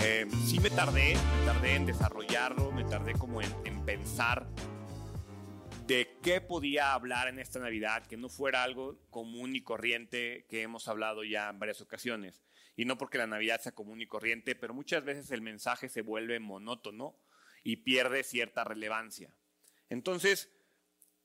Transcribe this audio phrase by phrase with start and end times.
[0.00, 4.46] Eh, sí me tardé, me tardé en desarrollarlo, me tardé como en, en pensar
[5.88, 10.60] de qué podía hablar en esta Navidad que no fuera algo común y corriente que
[10.60, 12.42] hemos hablado ya en varias ocasiones.
[12.76, 16.02] Y no porque la Navidad sea común y corriente, pero muchas veces el mensaje se
[16.02, 17.16] vuelve monótono
[17.64, 19.34] y pierde cierta relevancia.
[19.88, 20.50] Entonces,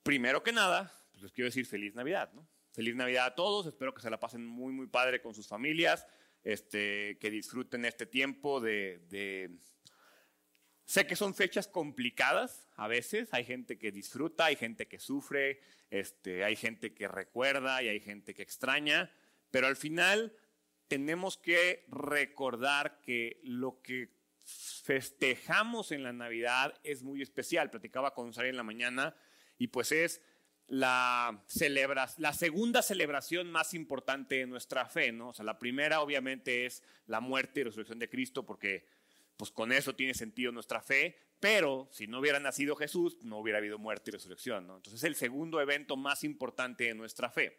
[0.04, 2.32] primero que nada, pues les quiero decir feliz Navidad.
[2.74, 6.06] Feliz Navidad a todos, espero que se la pasen muy, muy padre con sus familias,
[6.44, 9.52] este, que disfruten este tiempo de.
[10.86, 15.62] Sé que son fechas complicadas a veces, hay gente que disfruta, hay gente que sufre,
[15.90, 19.10] este, hay gente que recuerda y hay gente que extraña,
[19.50, 20.36] pero al final
[20.90, 24.10] tenemos que recordar que lo que
[24.44, 27.70] festejamos en la Navidad es muy especial.
[27.70, 29.16] Platicaba con Sara en la mañana
[29.64, 30.22] y pues es
[30.68, 35.30] la, segunda celebración más importante de nuestra fe, ¿no?
[35.30, 38.86] O sea, la primera obviamente es la muerte y resurrección de Cristo porque
[39.38, 43.60] pues con eso tiene sentido nuestra fe, pero si no hubiera nacido Jesús, no hubiera
[43.60, 44.76] habido muerte y resurrección, ¿no?
[44.76, 47.58] Entonces es el segundo evento más importante de nuestra fe.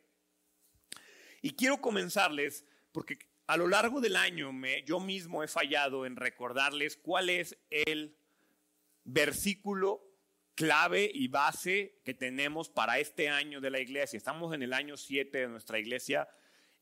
[1.40, 6.16] Y quiero comenzarles porque a lo largo del año me, yo mismo he fallado en
[6.16, 8.14] recordarles cuál es el
[9.04, 10.03] versículo
[10.54, 14.16] clave y base que tenemos para este año de la iglesia.
[14.16, 16.28] Estamos en el año 7 de nuestra iglesia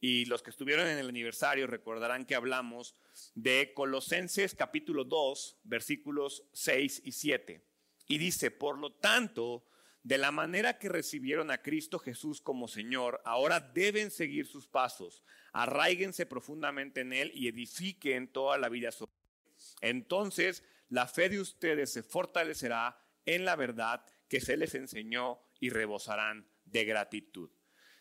[0.00, 2.96] y los que estuvieron en el aniversario recordarán que hablamos
[3.34, 7.64] de Colosenses capítulo 2, versículos 6 y 7.
[8.08, 9.64] Y dice, por lo tanto,
[10.02, 15.22] de la manera que recibieron a Cristo Jesús como Señor, ahora deben seguir sus pasos,
[15.52, 19.52] arraíguense profundamente en Él y edifiquen toda la vida sobre Él.
[19.80, 25.70] Entonces, la fe de ustedes se fortalecerá en la verdad que se les enseñó y
[25.70, 27.50] rebosarán de gratitud.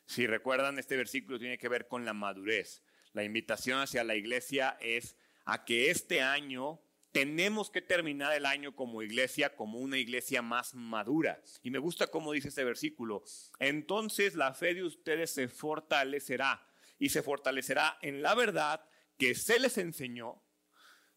[0.05, 2.83] Si recuerdan, este versículo tiene que ver con la madurez.
[3.13, 6.81] La invitación hacia la iglesia es a que este año
[7.11, 11.41] tenemos que terminar el año como iglesia, como una iglesia más madura.
[11.61, 13.23] Y me gusta cómo dice este versículo.
[13.59, 16.65] Entonces la fe de ustedes se fortalecerá
[16.99, 18.85] y se fortalecerá en la verdad
[19.17, 20.41] que se les enseñó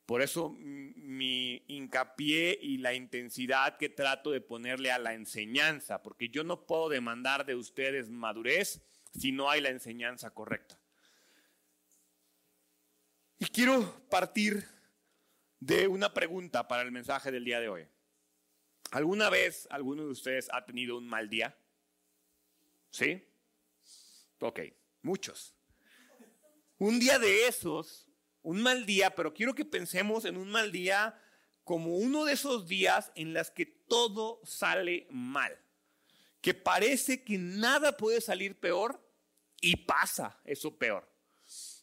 [0.07, 6.29] por eso mi hincapié y la intensidad que trato de ponerle a la enseñanza, porque
[6.29, 8.83] yo no puedo demandar de ustedes madurez
[9.13, 10.79] si no hay la enseñanza correcta.
[13.39, 14.65] Y quiero partir
[15.61, 17.87] de una pregunta para el mensaje del día de hoy.
[18.91, 21.57] ¿Alguna vez alguno de ustedes ha tenido un mal día?
[22.91, 23.27] ¿Sí?
[24.41, 24.61] Ok,
[25.03, 25.55] muchos.
[26.79, 28.04] Un día de esos
[28.45, 31.19] un mal día, pero quiero que pensemos en un mal día
[31.65, 35.59] como uno de esos días en los que todo sale mal,
[36.43, 39.03] que parece que nada puede salir peor
[39.63, 41.11] y pasa eso peor.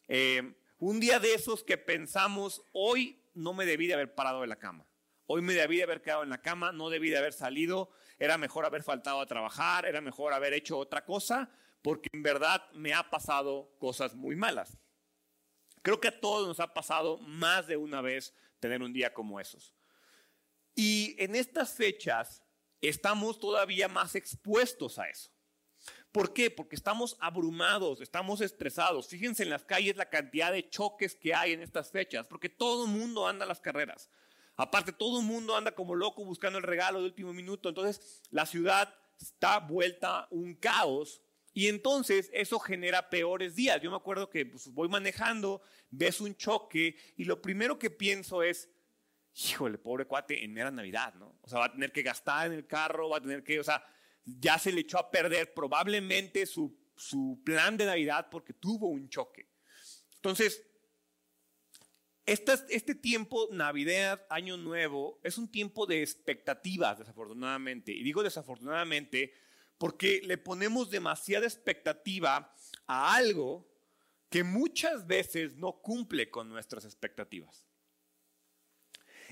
[0.07, 4.47] Eh, un día de esos que pensamos, hoy no me debí de haber parado de
[4.47, 4.85] la cama,
[5.25, 7.89] hoy me debí de haber quedado en la cama, no debí de haber salido,
[8.19, 11.49] era mejor haber faltado a trabajar, era mejor haber hecho otra cosa,
[11.81, 14.77] porque en verdad me ha pasado cosas muy malas.
[15.81, 19.39] Creo que a todos nos ha pasado más de una vez tener un día como
[19.39, 19.73] esos.
[20.75, 22.43] Y en estas fechas
[22.81, 25.31] estamos todavía más expuestos a eso.
[26.11, 26.51] ¿Por qué?
[26.51, 29.07] Porque estamos abrumados, estamos estresados.
[29.07, 32.85] Fíjense en las calles la cantidad de choques que hay en estas fechas, porque todo
[32.85, 34.09] el mundo anda a las carreras.
[34.57, 37.69] Aparte, todo el mundo anda como loco buscando el regalo de último minuto.
[37.69, 41.21] Entonces, la ciudad está vuelta un caos
[41.53, 43.81] y entonces eso genera peores días.
[43.81, 48.41] Yo me acuerdo que pues, voy manejando, ves un choque y lo primero que pienso
[48.41, 48.69] es,
[49.33, 51.37] híjole, pobre cuate, en mera Navidad, ¿no?
[51.41, 53.63] O sea, va a tener que gastar en el carro, va a tener que, o
[53.63, 53.85] sea,
[54.23, 59.09] ya se le echó a perder probablemente su, su plan de Navidad porque tuvo un
[59.09, 59.49] choque.
[60.15, 60.63] Entonces,
[62.25, 67.91] este, este tiempo, Navidad, Año Nuevo, es un tiempo de expectativas, desafortunadamente.
[67.91, 69.33] Y digo desafortunadamente
[69.81, 72.53] porque le ponemos demasiada expectativa
[72.85, 73.67] a algo
[74.29, 77.67] que muchas veces no cumple con nuestras expectativas.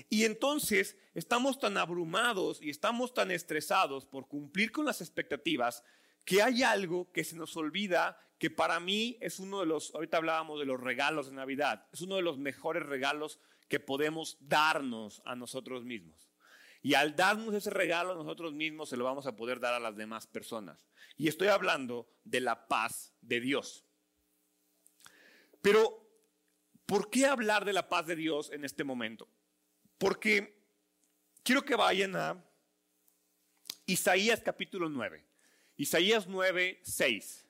[0.08, 5.84] Y entonces estamos tan abrumados y estamos tan estresados por cumplir con las expectativas
[6.24, 10.16] que hay algo que se nos olvida que para mí es uno de los, ahorita
[10.16, 13.38] hablábamos de los regalos de Navidad, es uno de los mejores regalos
[13.68, 16.29] que podemos darnos a nosotros mismos.
[16.82, 19.80] Y al darnos ese regalo a nosotros mismos, se lo vamos a poder dar a
[19.80, 20.88] las demás personas.
[21.16, 23.84] Y estoy hablando de la paz de Dios.
[25.60, 26.08] Pero,
[26.86, 29.28] ¿por qué hablar de la paz de Dios en este momento?
[29.98, 30.58] Porque
[31.42, 32.42] quiero que vayan a
[33.84, 35.22] Isaías capítulo 9.
[35.76, 37.46] Isaías 9, 6.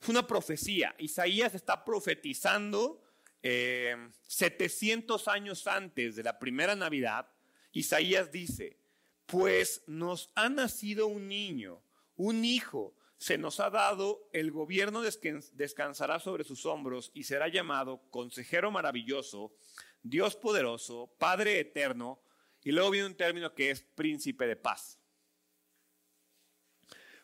[0.00, 0.94] Es una profecía.
[0.98, 3.03] Isaías está profetizando
[3.44, 7.28] 700 eh, años antes de la primera Navidad.
[7.72, 8.78] Isaías dice,
[9.26, 11.82] pues nos ha nacido un niño,
[12.16, 18.02] un hijo, se nos ha dado, el gobierno descansará sobre sus hombros y será llamado
[18.10, 19.54] Consejero Maravilloso,
[20.02, 22.20] Dios Poderoso, Padre Eterno,
[22.62, 24.98] y luego viene un término que es Príncipe de Paz.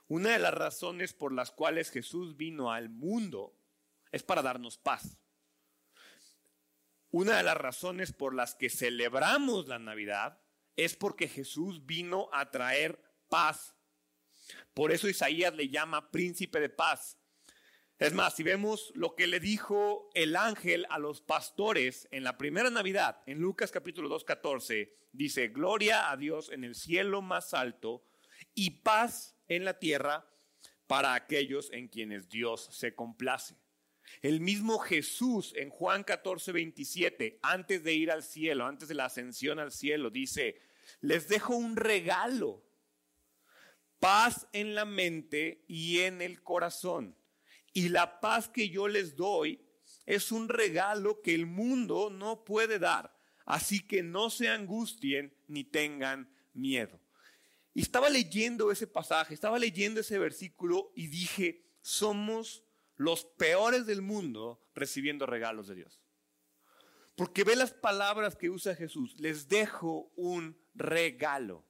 [0.09, 3.55] Una de las razones por las cuales Jesús vino al mundo
[4.11, 5.17] es para darnos paz.
[7.11, 10.41] Una de las razones por las que celebramos la Navidad
[10.77, 13.75] es porque Jesús vino a traer paz.
[14.75, 17.19] Por eso Isaías le llama príncipe de paz.
[17.99, 22.39] Es más, si vemos lo que le dijo el ángel a los pastores en la
[22.39, 27.53] primera Navidad, en Lucas capítulo 2, 14, dice, gloria a Dios en el cielo más
[27.53, 28.07] alto
[28.55, 30.27] y paz en la tierra
[30.87, 33.57] para aquellos en quienes Dios se complace.
[34.23, 39.07] El mismo Jesús en Juan 14, 27, antes de ir al cielo, antes de la
[39.07, 40.61] ascensión al cielo, dice,
[41.01, 42.62] les dejo un regalo,
[43.99, 47.17] paz en la mente y en el corazón.
[47.73, 49.61] Y la paz que yo les doy
[50.07, 53.17] es un regalo que el mundo no puede dar.
[53.45, 57.01] Así que no se angustien ni tengan miedo.
[57.75, 62.65] Y estaba leyendo ese pasaje, estaba leyendo ese versículo y dije, somos
[63.00, 66.02] los peores del mundo recibiendo regalos de Dios.
[67.17, 71.64] Porque ve las palabras que usa Jesús, les dejo un regalo.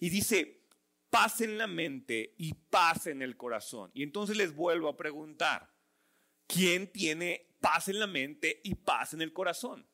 [0.00, 0.66] Y dice,
[1.08, 3.92] paz en la mente y paz en el corazón.
[3.94, 5.72] Y entonces les vuelvo a preguntar,
[6.48, 9.88] ¿quién tiene paz en la mente y paz en el corazón?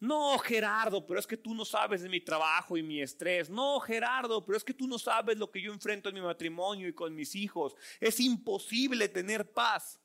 [0.00, 3.50] No, Gerardo, pero es que tú no sabes de mi trabajo y mi estrés.
[3.50, 6.88] No, Gerardo, pero es que tú no sabes lo que yo enfrento en mi matrimonio
[6.88, 7.74] y con mis hijos.
[8.00, 10.00] Es imposible tener paz.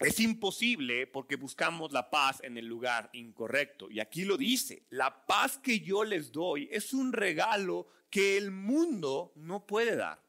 [0.00, 3.90] Es imposible porque buscamos la paz en el lugar incorrecto.
[3.90, 8.50] Y aquí lo dice, la paz que yo les doy es un regalo que el
[8.50, 10.24] mundo no puede dar.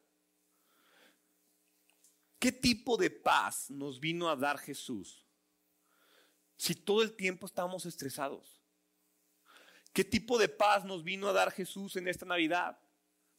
[2.38, 5.26] ¿Qué tipo de paz nos vino a dar Jesús
[6.58, 8.62] si todo el tiempo estamos estresados?
[9.94, 12.78] ¿Qué tipo de paz nos vino a dar Jesús en esta Navidad?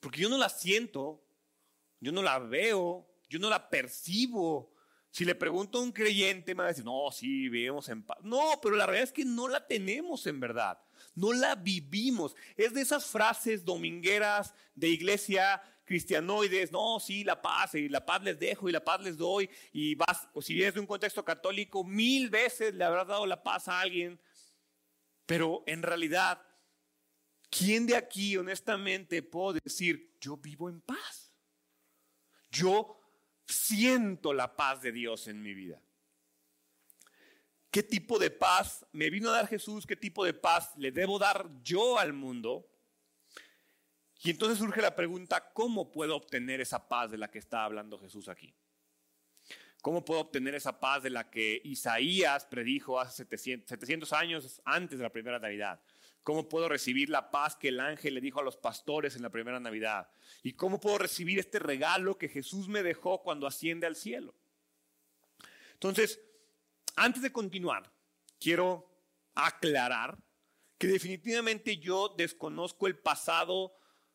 [0.01, 1.23] Porque yo no la siento,
[2.01, 4.72] yo no la veo, yo no la percibo,
[5.13, 8.17] si le pregunto a un creyente, me va a decir, no, sí, vivimos en paz.
[8.23, 10.83] No, pero la realidad es que no la tenemos en verdad.
[11.15, 12.35] No la vivimos.
[12.57, 18.23] Es de esas frases domingueras de iglesia cristianoides, no, sí, la paz, y la paz
[18.23, 21.23] les dejo y la paz les doy, y vas, o si vienes de un contexto
[21.23, 24.19] católico, mil veces le habrás dado la paz a alguien,
[25.27, 26.41] pero en realidad,
[27.51, 31.35] ¿quién de aquí honestamente puedo decir, yo vivo en paz?
[32.51, 33.02] Yo
[33.47, 35.81] siento la paz de Dios en mi vida.
[37.71, 39.87] ¿Qué tipo de paz me vino a dar Jesús?
[39.87, 42.69] ¿Qué tipo de paz le debo dar yo al mundo?
[44.25, 47.99] Y entonces surge la pregunta, ¿cómo puedo obtener esa paz de la que está hablando
[47.99, 48.55] Jesús aquí?
[49.81, 55.03] ¿Cómo puedo obtener esa paz de la que Isaías predijo hace 700, años antes de
[55.03, 55.81] la primera Navidad?
[56.23, 59.31] ¿Cómo puedo recibir la paz que el ángel le dijo a los pastores en la
[59.31, 60.09] primera Navidad?
[60.43, 64.35] ¿Y cómo puedo recibir este regalo que Jesús me dejó cuando asciende al cielo?
[65.75, 66.21] Entonces,
[66.95, 67.93] antes de continuar,
[68.39, 68.89] quiero
[69.35, 70.19] aclarar
[70.79, 73.75] que definitivamente yo desconozco el pasado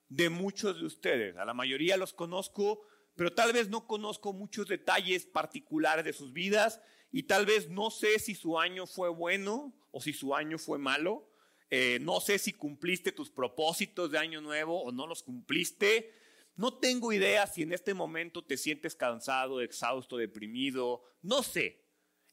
[0.10, 1.38] de muchos de ustedes.
[1.38, 2.82] A la mayoría los conozco,
[3.16, 6.80] pero tal vez no conozco muchos detalles particulares de sus vidas
[7.12, 10.78] y tal vez no sé si su año fue bueno o si su año fue
[10.78, 11.27] malo.
[11.70, 16.14] Eh, no sé si cumpliste tus propósitos de año nuevo o no los cumpliste.
[16.56, 21.04] No tengo idea si en este momento te sientes cansado, exhausto, deprimido.
[21.22, 21.84] No sé.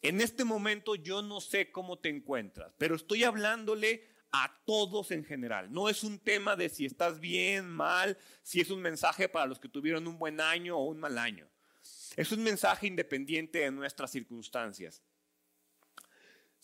[0.02, 5.24] En este momento yo no sé cómo te encuentras, pero estoy hablándole a todos en
[5.24, 5.72] general.
[5.72, 9.58] No es un tema de si estás bien, mal, si es un mensaje para los
[9.58, 11.48] que tuvieron un buen año o un mal año.
[12.16, 15.02] Es un mensaje independiente de nuestras circunstancias.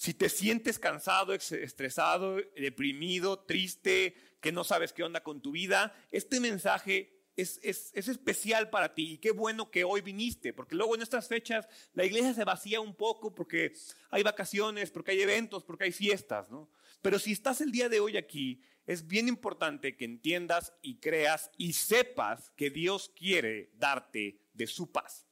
[0.00, 5.94] Si te sientes cansado, estresado, deprimido, triste, que no sabes qué onda con tu vida,
[6.10, 10.94] este mensaje es, es, especial para ti y qué bueno que hoy viniste, porque luego
[10.94, 13.74] en estas fechas la iglesia se vacía un poco porque
[14.08, 16.70] hay vacaciones, porque hay eventos, porque hay fiestas, ¿no?
[17.02, 21.50] Pero si estás el día de hoy aquí, es bien importante que entiendas y creas
[21.58, 25.29] y sepas que Dios quiere darte de su paz.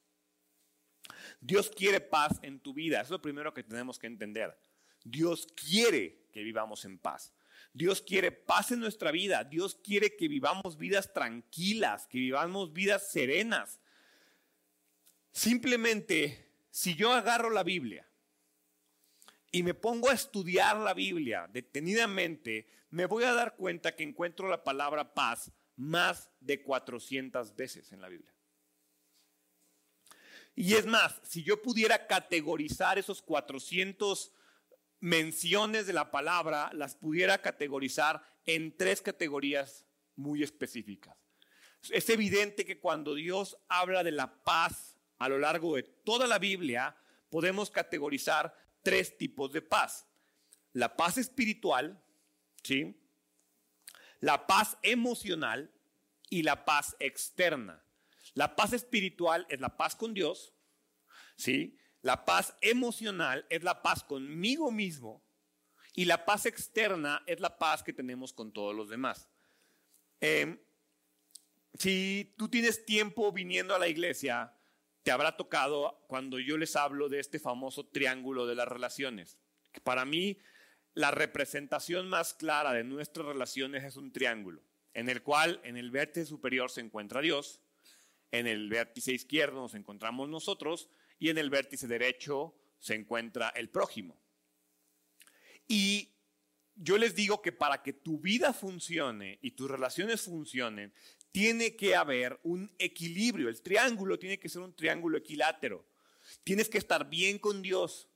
[1.41, 3.01] Dios quiere paz en tu vida.
[3.01, 4.59] es lo primero que tenemos que entender.
[5.05, 7.33] Dios quiere que vivamos en paz.
[7.73, 9.45] Dios quiere paz en nuestra vida.
[9.45, 13.81] Dios quiere que vivamos vidas tranquilas, que vivamos vidas serenas.
[15.33, 18.09] Simplemente, si yo agarro la Biblia
[19.51, 24.49] y me pongo a estudiar la Biblia detenidamente, me voy a dar cuenta que encuentro
[24.49, 28.35] la palabra paz más de 400 veces en la Biblia.
[30.61, 34.33] Y es más, si yo pudiera categorizar esos 400
[34.99, 39.87] menciones de la palabra, las pudiera categorizar en tres categorías
[40.17, 41.17] muy específicas.
[41.91, 46.41] Es evidente que cuando Dios habla de la paz a lo largo de toda la
[46.41, 46.97] Biblia,
[47.31, 50.09] podemos categorizar tres tipos de paz.
[50.73, 52.03] La paz espiritual,
[52.65, 53.01] ¿sí?
[54.19, 55.71] La paz emocional
[56.29, 57.81] y la paz externa.
[58.35, 60.55] La paz espiritual es la paz con Dios,
[61.37, 61.77] ¿sí?
[62.03, 65.23] La paz emocional es la paz conmigo mismo
[65.95, 69.29] y la paz externa es la paz que tenemos con todos los demás.
[70.21, 70.59] Em,
[71.75, 74.53] si tú tienes tiempo viniendo a la iglesia,
[75.03, 79.39] te habrá tocado cuando yo les hablo de este famoso triángulo de las relaciones.
[79.83, 80.39] Para mí,
[80.95, 84.63] la representación más clara de nuestras relaciones es un triángulo,
[84.95, 87.61] en el cual en el vértice superior se encuentra Dios,
[88.31, 93.71] en el vértice izquierdo nos encontramos nosotros y en el vértice derecho se encuentra el
[93.71, 94.21] prójimo.
[95.67, 96.11] Y
[96.75, 100.93] yo les digo que para que tu vida funcione y tus relaciones funcionen,
[101.33, 103.49] tiene que haber un equilibrio.
[103.49, 105.85] El triángulo tiene que ser un triángulo equilátero.
[106.45, 108.09] Tienes que estar bien con Dios,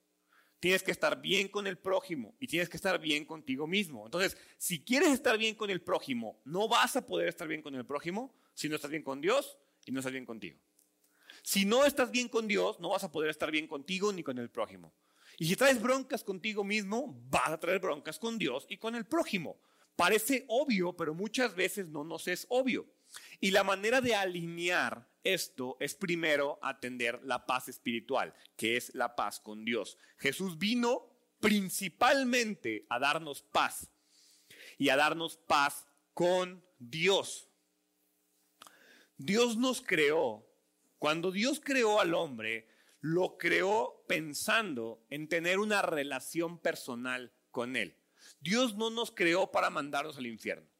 [0.60, 4.04] tienes que estar bien con el prójimo y tienes que estar bien contigo mismo.
[4.04, 7.74] Entonces, si quieres estar bien con el prójimo, no vas a poder estar bien con
[7.74, 10.58] el prójimo si no estás bien con Dios y no estás bien contigo.
[11.42, 14.38] Si no estás bien con Dios, no vas a poder estar bien contigo ni con
[14.38, 14.94] el prójimo.
[15.38, 19.06] Y si traes broncas contigo mismo, vas a traer broncas con Dios y con el
[19.06, 19.60] prójimo.
[19.96, 22.86] Parece obvio, pero muchas veces no nos es obvio.
[23.40, 29.14] Y la manera de alinear esto es primero atender la paz espiritual, que es la
[29.14, 29.98] paz con Dios.
[30.18, 31.08] Jesús vino
[31.40, 33.90] principalmente a darnos paz
[34.78, 37.48] y a darnos paz con Dios.
[39.24, 40.46] Dios nos creó
[40.98, 42.68] cuando Dios creó al hombre,
[43.00, 47.98] lo creó pensando en tener una relación personal con Él.
[48.40, 50.70] Dios no nos creó para mandarnos al infierno.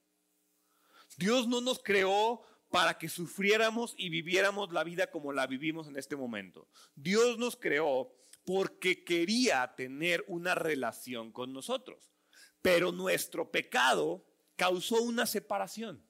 [1.16, 5.96] Dios no nos creó para que sufriéramos y viviéramos la vida como la vivimos en
[5.96, 6.68] este momento.
[6.94, 12.12] Dios nos creó porque quería tener una relación con nosotros.
[12.60, 14.24] Pero nuestro pecado
[14.56, 16.08] causó una separación.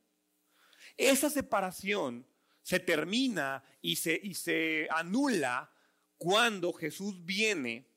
[0.97, 2.27] Esa separación
[2.63, 5.73] se termina y se, y se anula
[6.17, 7.89] cuando Jesús viene,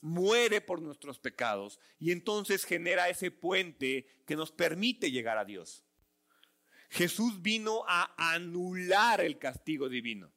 [0.00, 5.84] muere por nuestros pecados y entonces genera ese puente que nos permite llegar a Dios.
[6.90, 10.32] Jesús vino a anular el castigo divino.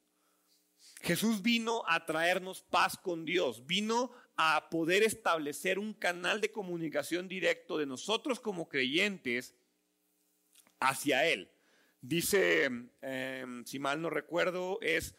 [1.02, 7.28] Jesús vino a traernos paz con Dios, vino a poder establecer un canal de comunicación
[7.28, 9.54] directo de nosotros como creyentes
[10.80, 11.52] hacia Él.
[12.08, 12.70] Dice,
[13.02, 15.16] em, si mal no recuerdo, es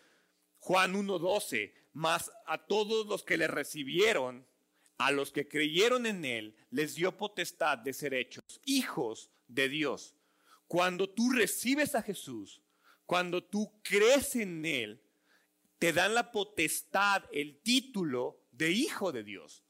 [0.61, 4.47] Juan 1.12, más a todos los que le recibieron,
[4.97, 10.15] a los que creyeron en él, les dio potestad de ser hechos hijos de Dios.
[10.69, 12.63] Cuando tú recibes a Jesús,
[13.05, 15.03] cuando tú crees en él,
[15.81, 19.65] te dan la potestad, el título de hijo de Dios.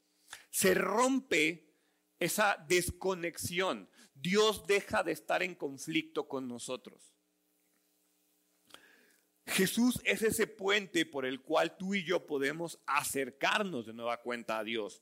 [0.51, 1.73] Se rompe
[2.19, 3.89] esa desconexión.
[4.21, 7.13] Dios deja de estar en conflicto con nosotros.
[9.45, 14.59] Jesús es ese puente por el cual tú y yo podemos acercarnos de nueva cuenta
[14.59, 15.01] a Dios.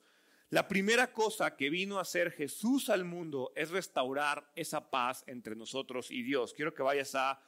[0.49, 5.55] La primera cosa que vino a hacer Jesús al mundo es restaurar esa paz entre
[5.55, 6.53] nosotros y Dios.
[6.53, 7.41] Quiero que vayas a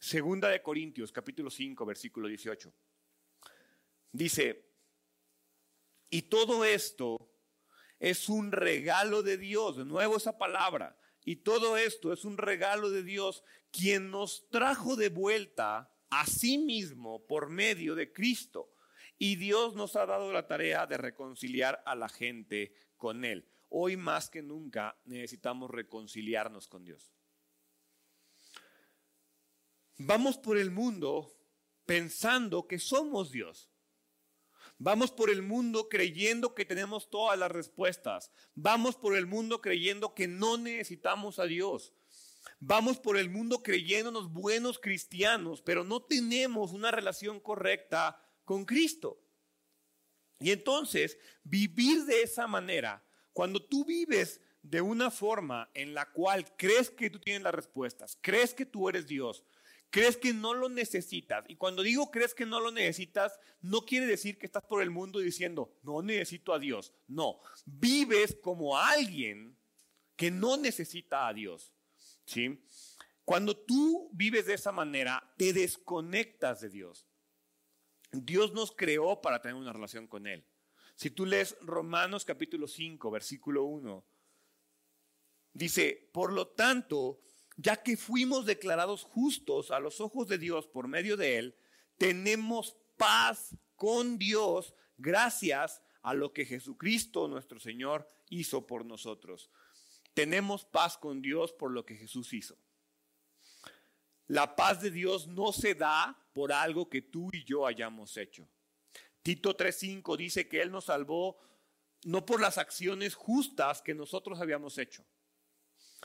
[0.00, 2.72] Segunda de Corintios, capítulo 5, versículo 18.
[4.12, 4.64] Dice,
[6.10, 7.30] y todo esto
[8.00, 10.98] es un regalo de Dios, de nuevo esa palabra,
[11.30, 16.58] y todo esto es un regalo de Dios, quien nos trajo de vuelta a sí
[16.58, 18.74] mismo por medio de Cristo.
[19.16, 23.48] Y Dios nos ha dado la tarea de reconciliar a la gente con Él.
[23.68, 27.14] Hoy más que nunca necesitamos reconciliarnos con Dios.
[29.98, 31.32] Vamos por el mundo
[31.86, 33.69] pensando que somos Dios.
[34.82, 38.30] Vamos por el mundo creyendo que tenemos todas las respuestas.
[38.54, 41.92] Vamos por el mundo creyendo que no necesitamos a Dios.
[42.60, 49.20] Vamos por el mundo creyéndonos buenos cristianos, pero no tenemos una relación correcta con Cristo.
[50.38, 56.56] Y entonces, vivir de esa manera, cuando tú vives de una forma en la cual
[56.56, 59.44] crees que tú tienes las respuestas, crees que tú eres Dios,
[59.90, 61.44] crees que no lo necesitas.
[61.48, 64.90] Y cuando digo crees que no lo necesitas, no quiere decir que estás por el
[64.90, 66.92] mundo diciendo, no necesito a Dios.
[67.08, 69.56] No, vives como alguien
[70.16, 71.72] que no necesita a Dios.
[72.24, 72.64] ¿Sí?
[73.24, 77.06] Cuando tú vives de esa manera, te desconectas de Dios.
[78.12, 80.44] Dios nos creó para tener una relación con Él.
[80.96, 84.04] Si tú lees Romanos capítulo 5, versículo 1,
[85.52, 87.20] dice, por lo tanto,
[87.60, 91.56] ya que fuimos declarados justos a los ojos de Dios por medio de Él,
[91.98, 99.50] tenemos paz con Dios gracias a lo que Jesucristo nuestro Señor hizo por nosotros.
[100.14, 102.56] Tenemos paz con Dios por lo que Jesús hizo.
[104.26, 108.48] La paz de Dios no se da por algo que tú y yo hayamos hecho.
[109.22, 111.38] Tito 3.5 dice que Él nos salvó
[112.04, 115.04] no por las acciones justas que nosotros habíamos hecho,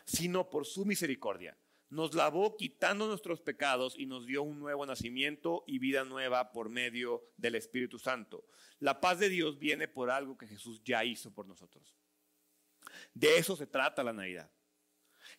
[0.05, 1.57] sino por su misericordia.
[1.89, 6.69] Nos lavó quitando nuestros pecados y nos dio un nuevo nacimiento y vida nueva por
[6.69, 8.45] medio del Espíritu Santo.
[8.79, 11.95] La paz de Dios viene por algo que Jesús ya hizo por nosotros.
[13.13, 14.51] De eso se trata la Navidad.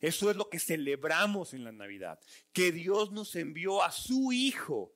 [0.01, 2.21] Eso es lo que celebramos en la Navidad,
[2.53, 4.93] que Dios nos envió a su Hijo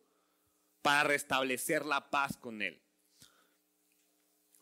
[0.82, 2.82] para restablecer la paz con Él.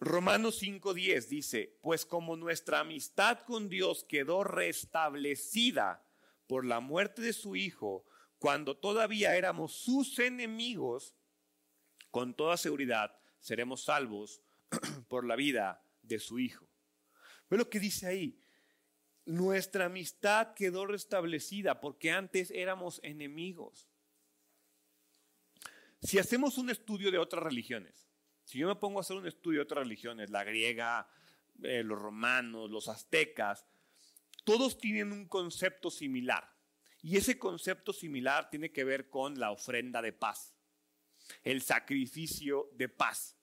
[0.01, 6.05] Romanos 5:10 dice, pues como nuestra amistad con Dios quedó restablecida
[6.47, 8.05] por la muerte de su Hijo,
[8.39, 11.15] cuando todavía éramos sus enemigos,
[12.11, 14.41] con toda seguridad seremos salvos
[15.09, 16.69] por la vida de su Hijo.
[17.51, 18.39] Ve lo que dice ahí.
[19.25, 23.89] Nuestra amistad quedó restablecida porque antes éramos enemigos.
[26.01, 28.08] Si hacemos un estudio de otras religiones,
[28.49, 31.07] si yo me pongo a hacer un estudio de otras religiones, la griega,
[31.63, 33.67] eh, los romanos, los aztecas,
[34.43, 36.51] todos tienen un concepto similar.
[37.03, 40.55] Y ese concepto similar tiene que ver con la ofrenda de paz,
[41.43, 43.37] el sacrificio de paz.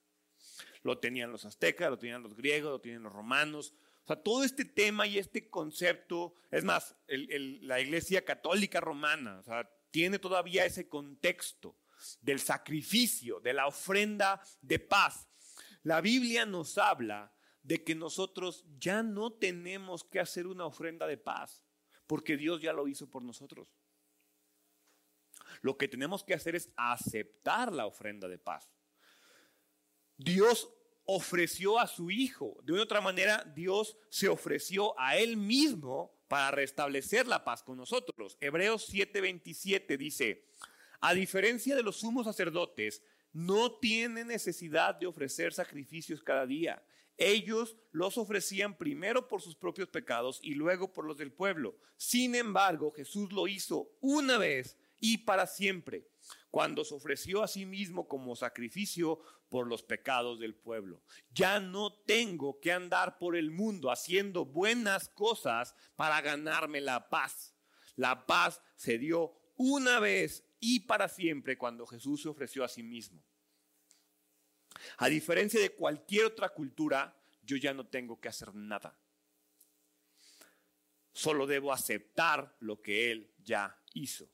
[0.82, 3.74] Lo tenían los aztecas, lo tenían los griegos, lo tenían los romanos.
[4.02, 9.42] O sea, todo este tema y este concepto, es más, la iglesia católica romana, o
[9.44, 11.76] sea, tiene todavía ese contexto
[12.20, 15.28] del sacrificio, de la ofrenda de paz.
[15.82, 17.32] La Biblia nos habla
[17.62, 21.64] de que nosotros ya no tenemos que hacer una ofrenda de paz,
[22.06, 23.76] porque Dios ya lo hizo por nosotros.
[25.62, 28.72] Lo que tenemos que hacer es aceptar la ofrenda de paz.
[30.16, 30.68] Dios
[31.04, 32.58] ofreció a su Hijo.
[32.62, 37.76] De una otra manera, Dios se ofreció a Él mismo para restablecer la paz con
[37.76, 38.36] nosotros.
[38.40, 40.46] Hebreos 7:27 dice,
[41.00, 46.82] a diferencia de los sumos sacerdotes, no tiene necesidad de ofrecer sacrificios cada día.
[47.18, 51.76] Ellos los ofrecían primero por sus propios pecados y luego por los del pueblo.
[51.96, 56.08] Sin embargo, Jesús lo hizo una vez y para siempre,
[56.50, 61.02] cuando se ofreció a sí mismo como sacrificio por los pecados del pueblo.
[61.30, 67.54] Ya no tengo que andar por el mundo haciendo buenas cosas para ganarme la paz.
[67.94, 72.82] La paz se dio una vez y para siempre cuando Jesús se ofreció a sí
[72.82, 73.22] mismo.
[74.98, 78.98] A diferencia de cualquier otra cultura, yo ya no tengo que hacer nada.
[81.12, 84.28] Solo debo aceptar lo que Él ya hizo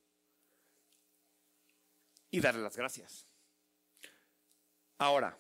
[2.31, 3.27] y darle las gracias.
[4.99, 5.37] Ahora,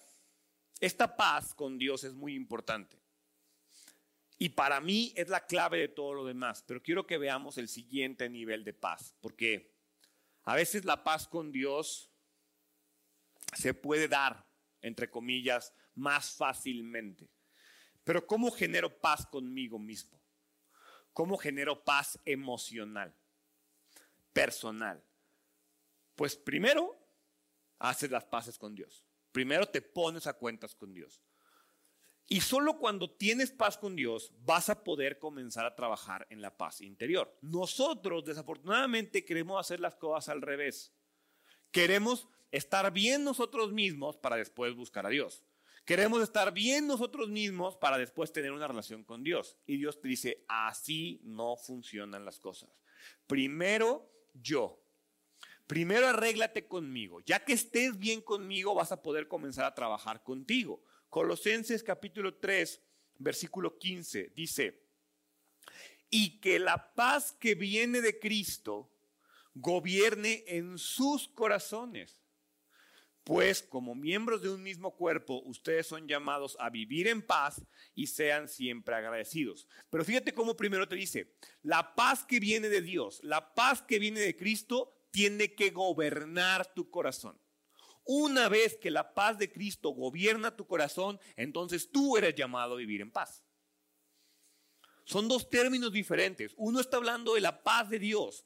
[0.80, 3.00] esta paz con Dios es muy importante.
[4.38, 6.64] Y para mí es la clave de todo lo demás.
[6.66, 9.14] Pero quiero que veamos el siguiente nivel de paz.
[9.20, 9.71] Porque
[10.44, 12.11] a veces la paz con Dios
[13.55, 14.46] se puede dar,
[14.81, 17.28] entre comillas, más fácilmente.
[18.05, 20.20] Pero ¿cómo genero paz conmigo mismo?
[21.12, 23.14] ¿Cómo genero paz emocional,
[24.33, 25.05] personal?
[26.16, 26.98] Pues primero,
[27.78, 29.05] haces las paces con Dios.
[29.31, 31.20] Primero te pones a cuentas con Dios.
[32.32, 36.56] Y solo cuando tienes paz con Dios vas a poder comenzar a trabajar en la
[36.56, 37.36] paz interior.
[37.42, 40.94] Nosotros desafortunadamente queremos hacer las cosas al revés.
[41.70, 45.44] Queremos estar bien nosotros mismos para después buscar a Dios.
[45.84, 49.58] Queremos estar bien nosotros mismos para después tener una relación con Dios.
[49.66, 52.70] Y Dios te dice, así no funcionan las cosas.
[53.26, 54.82] Primero yo.
[55.66, 57.20] Primero arréglate conmigo.
[57.26, 60.82] Ya que estés bien conmigo, vas a poder comenzar a trabajar contigo.
[61.12, 62.81] Colosenses capítulo 3,
[63.18, 64.83] versículo 15, dice,
[66.09, 68.90] y que la paz que viene de Cristo
[69.53, 72.22] gobierne en sus corazones.
[73.25, 77.62] Pues como miembros de un mismo cuerpo, ustedes son llamados a vivir en paz
[77.94, 79.68] y sean siempre agradecidos.
[79.90, 83.98] Pero fíjate cómo primero te dice, la paz que viene de Dios, la paz que
[83.98, 87.38] viene de Cristo, tiene que gobernar tu corazón.
[88.04, 92.78] Una vez que la paz de Cristo gobierna tu corazón, entonces tú eres llamado a
[92.78, 93.44] vivir en paz.
[95.04, 96.54] Son dos términos diferentes.
[96.56, 98.44] Uno está hablando de la paz de Dios.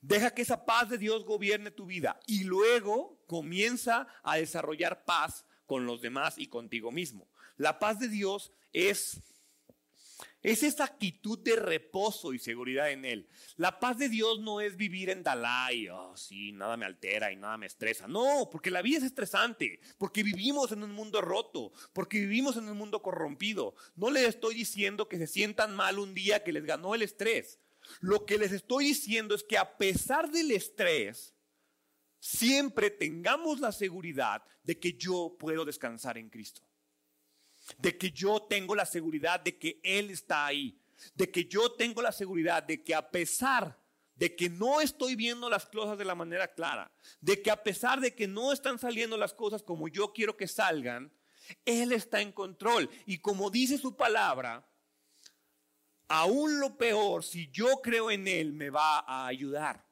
[0.00, 5.44] Deja que esa paz de Dios gobierne tu vida y luego comienza a desarrollar paz
[5.66, 7.28] con los demás y contigo mismo.
[7.56, 9.20] La paz de Dios es
[10.42, 13.28] es esa actitud de reposo y seguridad en Él.
[13.56, 17.36] La paz de Dios no es vivir en Dalai, oh, sí, nada me altera y
[17.36, 18.06] nada me estresa.
[18.06, 22.68] No, porque la vida es estresante, porque vivimos en un mundo roto, porque vivimos en
[22.68, 23.74] un mundo corrompido.
[23.96, 27.58] No les estoy diciendo que se sientan mal un día que les ganó el estrés.
[28.00, 31.34] Lo que les estoy diciendo es que a pesar del estrés,
[32.20, 36.67] siempre tengamos la seguridad de que yo puedo descansar en Cristo
[37.76, 40.80] de que yo tengo la seguridad de que Él está ahí,
[41.14, 43.78] de que yo tengo la seguridad de que a pesar
[44.18, 48.00] de que no estoy viendo las cosas de la manera clara, de que a pesar
[48.00, 51.12] de que no están saliendo las cosas como yo quiero que salgan,
[51.64, 52.90] Él está en control.
[53.06, 54.66] Y como dice su palabra,
[56.08, 59.86] aún lo peor, si yo creo en Él, me va a ayudar.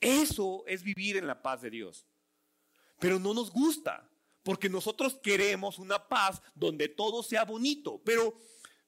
[0.00, 2.06] Eso es vivir en la paz de Dios.
[3.00, 4.05] Pero no nos gusta
[4.46, 8.32] porque nosotros queremos una paz donde todo sea bonito, pero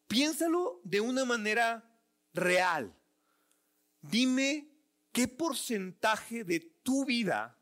[0.07, 2.01] piénsalo de una manera
[2.33, 2.97] real.
[4.01, 4.71] Dime
[5.11, 7.59] qué porcentaje de tu vida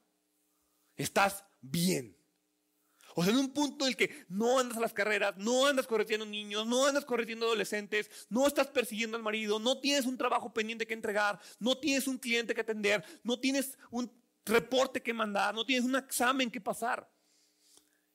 [0.95, 2.15] estás bien.
[3.15, 5.87] O sea, en un punto en el que no andas a las carreras, no andas
[5.87, 10.53] corriendo niños, no andas corriendo adolescentes, no estás persiguiendo al marido, no tienes un trabajo
[10.53, 14.13] pendiente que entregar, no tienes un cliente que atender, no tienes un
[14.45, 17.16] reporte que mandar, no tienes un examen que pasar.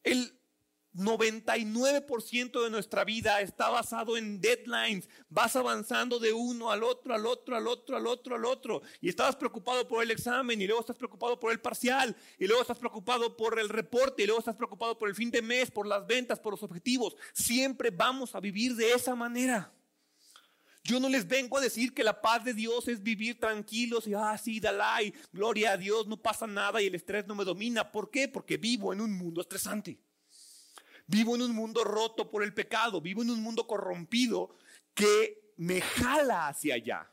[0.04, 0.38] El
[0.94, 5.08] 99% de nuestra vida está basado en deadlines.
[5.30, 8.82] Vas avanzando de uno al otro, al otro, al otro, al otro, al otro.
[9.00, 12.62] Y estabas preocupado por el examen, y luego estás preocupado por el parcial, y luego
[12.62, 15.88] estás preocupado por el reporte, y luego estás preocupado por el fin de mes, por
[15.88, 17.16] las ventas, por los objetivos.
[17.34, 19.72] Siempre vamos a vivir de esa manera.
[20.84, 24.13] Yo no les vengo a decir que la paz de Dios es vivir tranquilos y,
[24.15, 27.91] ah, sí, Dalai, gloria a Dios, no pasa nada y el estrés no me domina.
[27.91, 28.28] ¿Por qué?
[28.28, 30.00] Porque vivo en un mundo estresante.
[31.06, 34.56] Vivo en un mundo roto por el pecado, vivo en un mundo corrompido
[34.94, 37.12] que me jala hacia allá.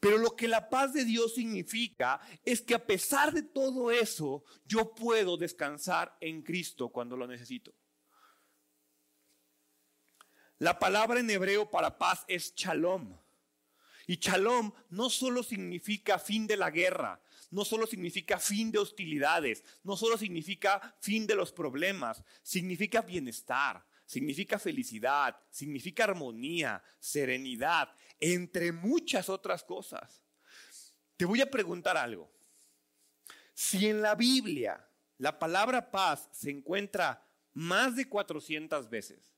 [0.00, 4.44] Pero lo que la paz de Dios significa es que a pesar de todo eso,
[4.64, 7.72] yo puedo descansar en Cristo cuando lo necesito.
[10.58, 13.14] La palabra en hebreo para paz es shalom.
[14.06, 19.64] Y shalom no solo significa fin de la guerra, no solo significa fin de hostilidades,
[19.82, 28.72] no solo significa fin de los problemas, significa bienestar, significa felicidad, significa armonía, serenidad, entre
[28.72, 30.22] muchas otras cosas.
[31.16, 32.30] Te voy a preguntar algo.
[33.52, 34.88] Si en la Biblia
[35.18, 39.35] la palabra paz se encuentra más de 400 veces,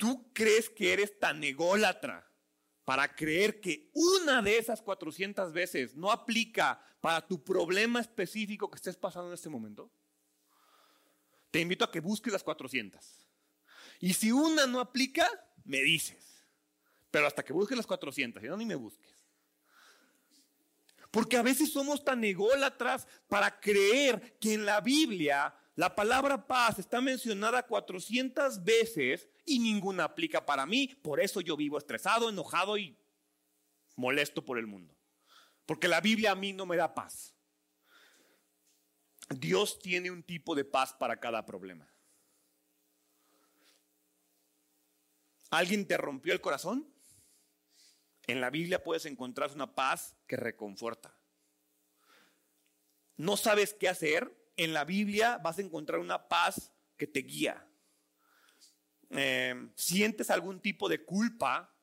[0.00, 2.26] ¿Tú crees que eres tan ególatra
[2.86, 8.76] para creer que una de esas 400 veces no aplica para tu problema específico que
[8.76, 9.92] estés pasando en este momento?
[11.50, 13.28] Te invito a que busques las 400.
[14.00, 15.28] Y si una no aplica,
[15.64, 16.46] me dices.
[17.10, 19.12] Pero hasta que busques las 400, y no ni me busques.
[21.10, 26.78] Porque a veces somos tan ególatras para creer que en la Biblia la palabra paz
[26.78, 30.88] está mencionada 400 veces y ninguna aplica para mí.
[30.88, 32.98] Por eso yo vivo estresado, enojado y
[33.96, 34.94] molesto por el mundo.
[35.64, 37.34] Porque la Biblia a mí no me da paz.
[39.30, 41.90] Dios tiene un tipo de paz para cada problema.
[45.48, 46.92] ¿Alguien te rompió el corazón?
[48.26, 51.16] En la Biblia puedes encontrar una paz que reconforta.
[53.16, 54.39] ¿No sabes qué hacer?
[54.60, 57.66] En la Biblia vas a encontrar una paz que te guía.
[59.08, 61.74] Eh, sientes algún tipo de culpa,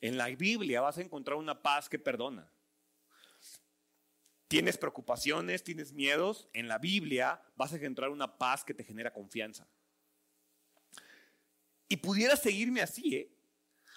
[0.00, 2.52] en la Biblia vas a encontrar una paz que perdona.
[4.48, 9.12] Tienes preocupaciones, tienes miedos, en la Biblia vas a encontrar una paz que te genera
[9.12, 9.68] confianza.
[11.88, 13.35] Y pudieras seguirme así, ¿eh?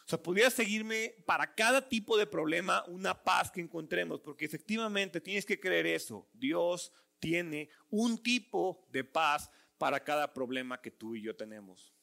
[0.10, 5.22] O sea, pudieras seguirme para cada tipo de problema una paz que encontremos, porque efectivamente
[5.22, 6.28] tienes que creer eso.
[6.34, 11.94] Dios tiene un tipo de paz para cada problema que tú y yo tenemos.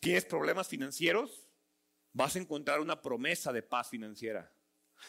[0.00, 0.68] ¿Tienes problemas
[2.12, 4.52] vas a encontrar una promesa de paz financiera.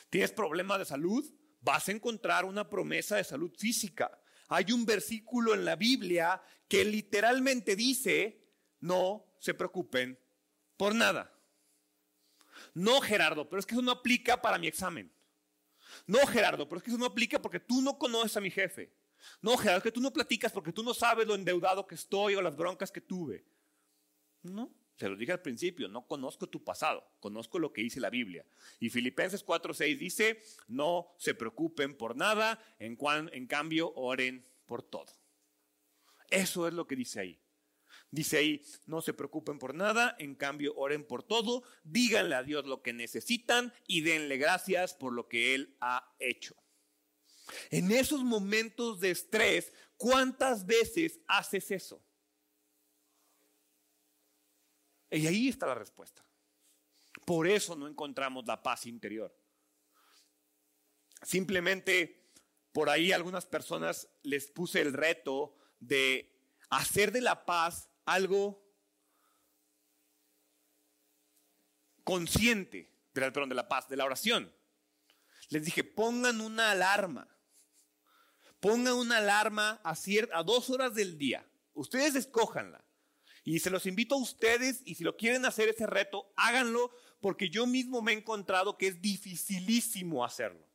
[0.09, 1.29] ¿Tienes problemas de salud?
[1.65, 4.21] vas a encontrar una promesa de salud física.
[4.47, 10.17] Hay un versículo en la Biblia que literalmente dice, no se preocupen
[10.77, 11.31] por nada.
[12.73, 15.11] No, Gerardo, pero es que eso no aplica para mi examen.
[16.07, 18.91] No, Gerardo, pero es que eso no aplica porque tú no conoces a mi jefe.
[19.41, 22.35] No, Gerardo, es que tú no platicas porque tú no sabes lo endeudado que estoy
[22.35, 23.45] o las broncas que tuve.
[24.43, 28.09] No, se lo dije al principio, no conozco tu pasado, conozco lo que dice la
[28.09, 28.45] Biblia.
[28.79, 32.97] Y Filipenses 4:6 dice, no se preocupen por nada, en,
[33.31, 35.11] en cambio oren por todo.
[36.29, 37.39] Eso es lo que dice ahí.
[38.15, 42.65] Dice ahí, no se preocupen por nada, en cambio oren por todo, díganle a Dios
[42.65, 46.55] lo que necesitan y denle gracias por lo que Él ha hecho.
[47.71, 52.01] En esos momentos de estrés, ¿cuántas veces haces eso?
[55.11, 56.25] Y ahí está la respuesta.
[57.25, 59.37] Por eso no encontramos la paz interior.
[61.21, 62.31] Simplemente
[62.71, 66.33] por ahí algunas personas les puse el reto de
[66.69, 68.63] hacer de la paz algo
[72.03, 74.53] consciente, perdón, de la paz, de la oración.
[75.49, 77.27] Les dije, pongan una alarma.
[78.59, 79.95] Pongan una alarma a,
[80.33, 81.45] a dos horas del día.
[81.73, 82.83] Ustedes escójanla.
[83.43, 86.91] Y se los invito a ustedes y si lo quieren hacer ese reto, háganlo
[87.21, 90.67] porque yo mismo me he encontrado que es dificilísimo hacerlo.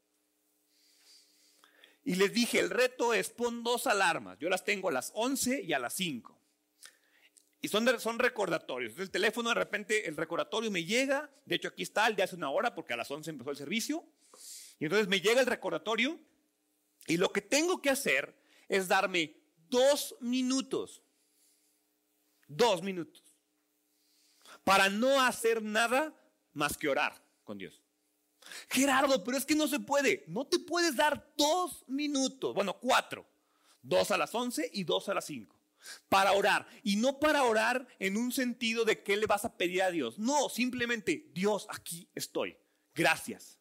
[2.05, 4.38] Y les dije, el reto es pon dos alarmas.
[4.38, 6.39] Yo las tengo a las 11 y a las 5.
[7.62, 8.99] Y son, son recordatorios.
[8.99, 11.31] el teléfono de repente, el recordatorio me llega.
[11.44, 13.57] De hecho, aquí está el de hace una hora porque a las 11 empezó el
[13.57, 14.05] servicio.
[14.79, 16.18] Y entonces me llega el recordatorio.
[17.07, 18.35] Y lo que tengo que hacer
[18.68, 19.37] es darme
[19.68, 21.03] dos minutos
[22.51, 23.23] dos minutos
[24.64, 26.14] para no hacer nada
[26.53, 27.81] más que orar con Dios.
[28.68, 30.25] Gerardo, pero es que no se puede.
[30.27, 33.27] No te puedes dar dos minutos, bueno, cuatro.
[33.83, 35.57] Dos a las once y dos a las cinco.
[36.09, 36.66] Para orar.
[36.83, 40.19] Y no para orar en un sentido de qué le vas a pedir a Dios.
[40.19, 42.57] No, simplemente, Dios, aquí estoy.
[42.95, 43.59] Gracias.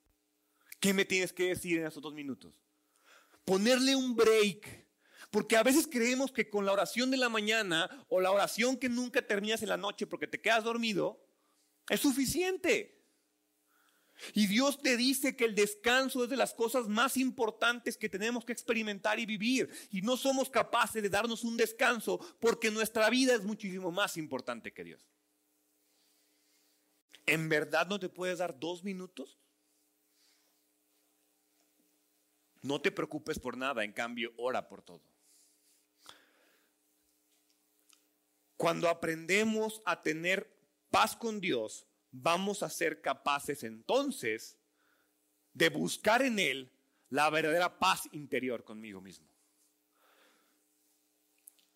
[0.79, 2.53] ¿Qué me tienes que decir en esos dos minutos?
[3.45, 4.87] Ponerle un break
[5.31, 8.89] porque a veces creemos que con la oración de la mañana o la oración que
[8.89, 11.23] nunca terminas en la noche porque te quedas dormido,
[11.89, 12.98] es suficiente.
[14.33, 18.45] Y Dios te dice que el descanso es de las cosas más importantes que tenemos
[18.45, 19.69] que experimentar y vivir.
[19.91, 24.73] Y no somos capaces de darnos un descanso porque nuestra vida es muchísimo más importante
[24.73, 25.07] que Dios.
[27.25, 29.37] ¿En verdad no te puedes dar dos minutos?
[32.61, 35.01] No te preocupes por nada, en cambio, ora por todo.
[38.57, 40.51] Cuando aprendemos a tener
[40.89, 44.57] paz con Dios, vamos a ser capaces entonces
[45.53, 46.71] de buscar en Él
[47.09, 49.27] la verdadera paz interior conmigo mismo.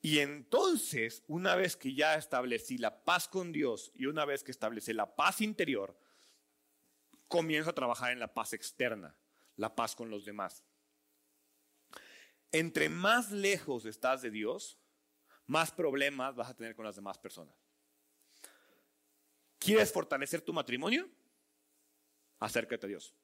[0.01, 4.51] Y entonces, una vez que ya establecí la paz con Dios y una vez que
[4.51, 5.97] establecí la paz interior,
[7.29, 9.15] comienzo a trabajar en la paz externa,
[9.55, 10.61] la paz con los demás.
[12.51, 14.77] Entre más lejos estás de Dios,
[15.47, 17.62] más problemas vas a tener con las demás personas.
[19.63, 21.09] ¿Quieres fortalecer tu matrimonio?
[22.39, 23.15] Acércate a Dios.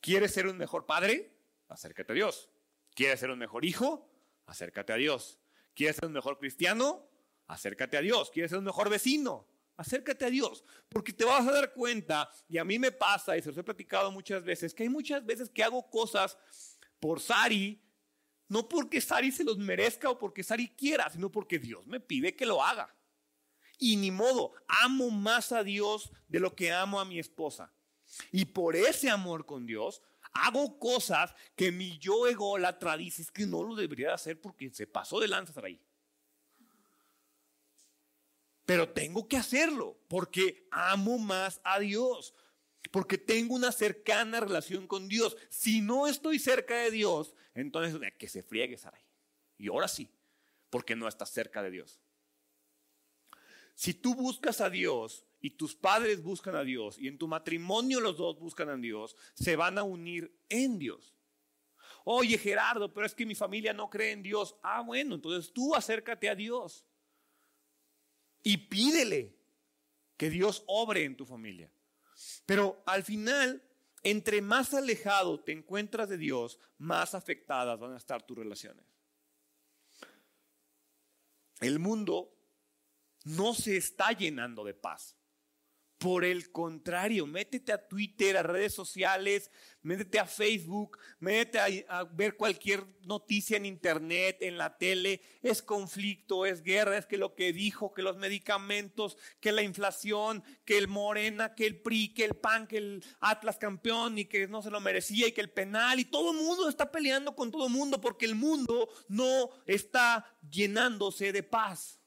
[0.00, 1.36] ¿Quieres ser un mejor padre?
[1.68, 2.50] Acércate a Dios.
[2.94, 4.10] ¿Quieres ser un mejor hijo?
[4.46, 5.38] Acércate a Dios.
[5.74, 7.08] ¿Quieres ser un mejor cristiano?
[7.46, 8.30] Acércate a Dios.
[8.30, 9.46] ¿Quieres ser un mejor vecino?
[9.76, 13.42] Acércate a Dios, porque te vas a dar cuenta, y a mí me pasa, y
[13.42, 16.36] se los he platicado muchas veces, que hay muchas veces que hago cosas
[16.98, 17.80] por Sari
[18.48, 22.34] no porque Sari se los merezca o porque Sari quiera, sino porque Dios me pide
[22.34, 22.94] que lo haga.
[23.78, 27.72] Y ni modo, amo más a Dios de lo que amo a mi esposa.
[28.32, 33.46] Y por ese amor con Dios, hago cosas que mi yo ególatra dice es que
[33.46, 35.80] no lo debería hacer porque se pasó de lanza ahí.
[38.64, 42.34] Pero tengo que hacerlo porque amo más a Dios.
[42.90, 45.36] Porque tengo una cercana relación con Dios.
[45.48, 49.02] Si no estoy cerca de Dios, entonces que se friegue Sarai.
[49.56, 50.10] Y ahora sí,
[50.70, 52.00] porque no estás cerca de Dios.
[53.78, 58.00] Si tú buscas a Dios y tus padres buscan a Dios y en tu matrimonio
[58.00, 61.14] los dos buscan a Dios, se van a unir en Dios.
[62.02, 64.56] Oye Gerardo, pero es que mi familia no cree en Dios.
[64.64, 66.84] Ah, bueno, entonces tú acércate a Dios
[68.42, 69.38] y pídele
[70.16, 71.70] que Dios obre en tu familia.
[72.46, 73.62] Pero al final,
[74.02, 78.84] entre más alejado te encuentras de Dios, más afectadas van a estar tus relaciones.
[81.60, 82.37] El mundo
[83.24, 85.14] no se está llenando de paz,
[85.98, 89.50] Por el contrario, métete a Twitter, a redes sociales,
[89.82, 95.20] métete a Facebook, métete a, ver cualquier noticia en internet, en la tele.
[95.42, 100.44] Es conflicto, es guerra, es que lo que dijo, que los medicamentos, que la inflación,
[100.64, 104.46] que el Morena, que el PRI, que el PAN, que el Atlas campeón y que
[104.46, 107.50] no se lo merecía y que el penal y todo el mundo está peleando con
[107.50, 111.97] todo el mundo porque el mundo no está llenándose de paz.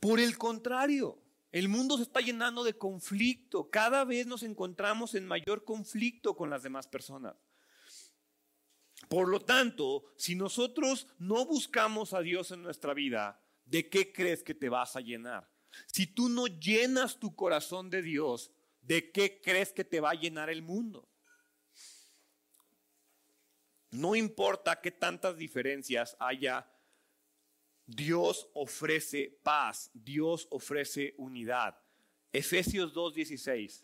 [0.00, 1.22] Por el contrario.
[1.52, 3.70] El mundo se está llenando de conflicto.
[3.70, 7.34] Cada vez nos encontramos en mayor conflicto con las demás personas.
[9.08, 14.42] Por lo tanto, si nosotros no buscamos a Dios en nuestra vida, ¿de qué crees
[14.42, 15.48] que te vas a llenar?
[15.86, 20.14] Si tú no llenas tu corazón de Dios, ¿de qué crees que te va a
[20.14, 21.08] llenar el mundo?
[23.90, 26.68] No importa qué tantas diferencias haya
[27.86, 31.78] Dios ofrece paz, Dios ofrece unidad.
[32.32, 33.82] Efesios 2.16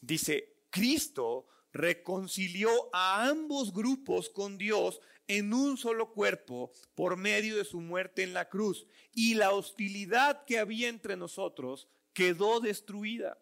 [0.00, 7.64] dice, Cristo reconcilió a ambos grupos con Dios en un solo cuerpo por medio de
[7.64, 13.38] su muerte en la cruz y la hostilidad que había entre nosotros quedó destruida.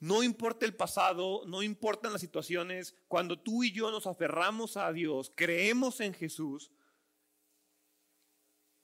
[0.00, 4.92] No importa el pasado, no importan las situaciones, cuando tú y yo nos aferramos a
[4.92, 6.70] Dios, creemos en Jesús,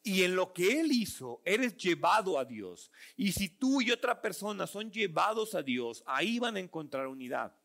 [0.06, 2.92] y en lo que Él hizo, eres llevado a Dios.
[3.16, 7.56] Y si tú y otra persona son llevados a Dios, ahí van a encontrar unidad.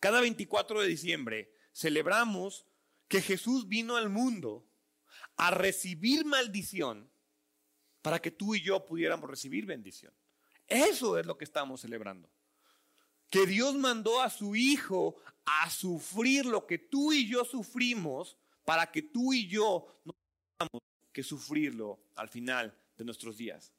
[0.00, 2.66] Cada 24 de diciembre celebramos
[3.06, 4.66] que Jesús vino al mundo
[5.36, 7.08] a recibir maldición
[8.02, 10.12] para que tú y yo pudiéramos recibir bendición.
[10.66, 12.28] Eso es lo que estamos celebrando.
[13.30, 18.90] Que Dios mandó a su Hijo a sufrir lo que tú y yo sufrimos para
[18.90, 19.86] que tú y yo
[20.58, 20.80] no
[21.16, 23.72] que sufrirlo al final de nuestros días.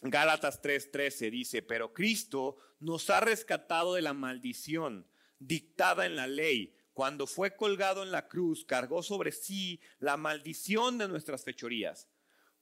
[0.00, 5.06] Gálatas 3:13 dice, pero Cristo nos ha rescatado de la maldición
[5.38, 6.74] dictada en la ley.
[6.94, 12.08] Cuando fue colgado en la cruz, cargó sobre sí la maldición de nuestras fechorías.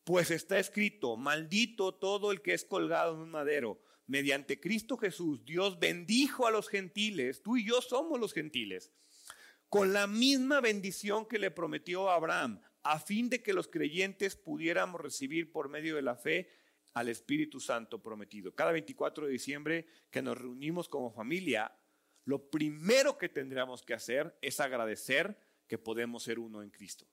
[0.02, 3.81] Pues está escrito, maldito todo el que es colgado en un madero.
[4.09, 8.90] Mediante Cristo Jesús, Dios bendijo a los gentiles, tú y yo somos los gentiles
[9.68, 15.00] con la misma bendición que le prometió Abraham, a fin de que los creyentes pudiéramos
[15.00, 16.50] recibir por medio de la fe
[16.94, 18.54] al Espíritu Santo prometido.
[18.54, 21.76] Cada 24 de diciembre que nos reunimos como familia,
[22.24, 27.07] lo primero que tendríamos que hacer es agradecer que podemos ser uno en Cristo.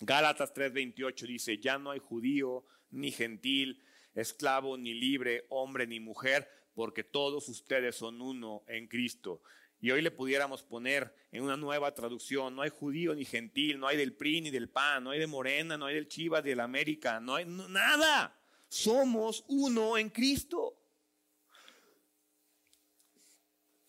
[0.00, 3.82] Gálatas 3:28 dice, ya no hay judío ni gentil,
[4.14, 9.42] esclavo ni libre, hombre ni mujer, porque todos ustedes son uno en Cristo.
[9.84, 13.86] Y hoy le pudiéramos poner en una nueva traducción, no hay judío ni gentil, no
[13.86, 16.60] hay del PRI ni del PAN, no hay de Morena, no hay del Chivas, del
[16.60, 18.34] América, no hay nada.
[18.66, 20.80] Somos uno en Cristo.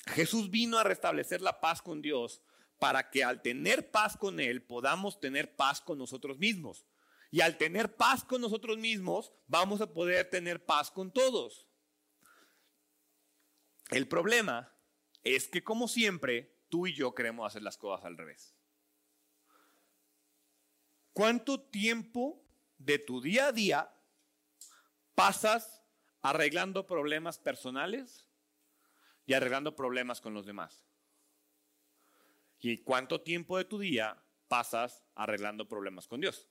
[0.07, 2.41] Jesús vino a restablecer la paz con Dios
[2.77, 6.85] para que al tener paz con Él podamos tener paz con nosotros mismos.
[7.31, 11.69] Y al tener paz con nosotros mismos vamos a poder tener paz con todos.
[13.91, 14.74] El problema
[15.25, 18.55] es que como siempre, tú y yo queremos hacer las cosas al revés.
[21.13, 22.41] ¿Cuánto tiempo
[22.77, 23.91] de tu día a día
[25.15, 25.83] pasas
[26.21, 28.29] arreglando problemas personales
[29.25, 30.85] y arreglando problemas con los demás?
[32.59, 36.47] ¿Y cuánto tiempo de tu día pasas arreglando problemas con Dios?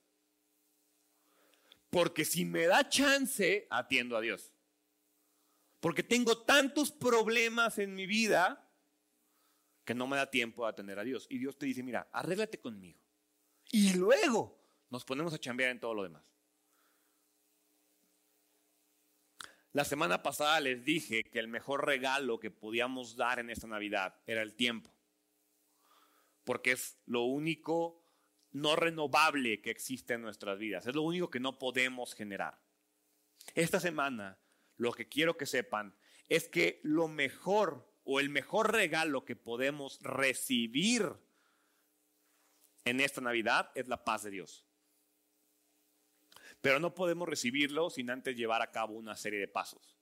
[1.90, 4.52] Porque si me da chance, atiendo a Dios.
[5.78, 8.63] Porque tengo tantos problemas en mi vida
[9.84, 11.26] que no me da tiempo a atender a Dios.
[11.28, 12.98] Y Dios te dice, mira, arréglate conmigo.
[13.70, 14.58] Y luego
[14.90, 16.24] nos ponemos a chambear en todo lo demás.
[19.72, 24.14] La semana pasada les dije que el mejor regalo que podíamos dar en esta Navidad
[24.24, 24.94] era el tiempo.
[26.44, 28.04] Porque es lo único
[28.52, 30.86] no renovable que existe en nuestras vidas.
[30.86, 32.60] Es lo único que no podemos generar.
[33.54, 34.38] Esta semana
[34.76, 35.96] lo que quiero que sepan
[36.28, 41.12] es que lo mejor o el mejor regalo que podemos recibir
[42.84, 44.66] en esta Navidad es la paz de Dios.
[46.60, 49.98] Pero no podemos recibirlo sin antes llevar a cabo una serie de pasos.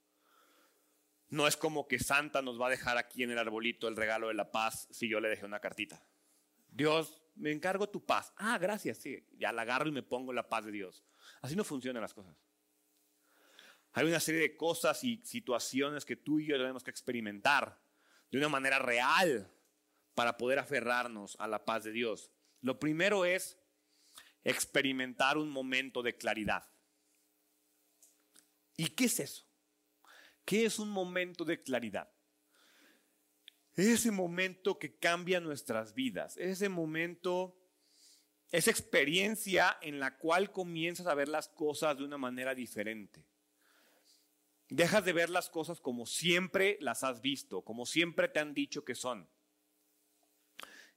[1.29, 4.27] No es como que Santa nos va a dejar aquí en el arbolito el regalo
[4.27, 6.05] de la paz si yo le dejé una cartita.
[6.67, 8.33] Dios, me encargo tu paz.
[8.37, 9.25] Ah, gracias, sí.
[9.37, 11.03] Ya la agarro y me pongo la paz de Dios.
[11.41, 12.35] Así no funcionan las cosas.
[13.93, 17.82] Hay una serie de cosas y situaciones que tú y yo tenemos que experimentar
[18.33, 19.47] de una manera real
[20.15, 22.31] para poder aferrarnos a la paz de Dios.
[22.61, 23.59] Lo primero es
[24.43, 26.67] experimentar un momento de claridad.
[28.75, 29.45] ¿Y qué es eso?
[30.45, 32.11] ¿Qué es un momento de claridad?
[33.75, 37.55] Ese momento que cambia nuestras vidas, ese momento,
[38.49, 43.23] esa experiencia en la cual comienzas a ver las cosas de una manera diferente.
[44.73, 48.83] Dejas de ver las cosas como siempre las has visto, como siempre te han dicho
[48.83, 49.29] que son.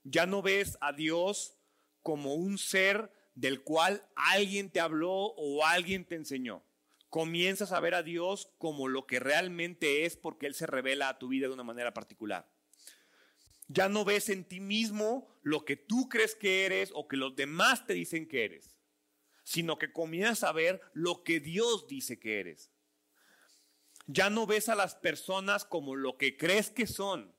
[0.02, 1.58] Ya no ves a Dios
[2.00, 6.64] como un ser del cual alguien te habló o alguien te enseñó.
[7.10, 11.18] Comienzas a ver a Dios como lo que realmente es porque Él se revela a
[11.18, 12.50] tu vida de una manera particular.
[13.68, 17.36] Ya no ves en ti mismo lo que tú crees que eres o que los
[17.36, 18.74] demás te dicen que eres,
[19.44, 22.70] sino que comienzas a ver lo que Dios dice que eres.
[24.06, 27.34] Ya no ves a las personas como lo que crees que son,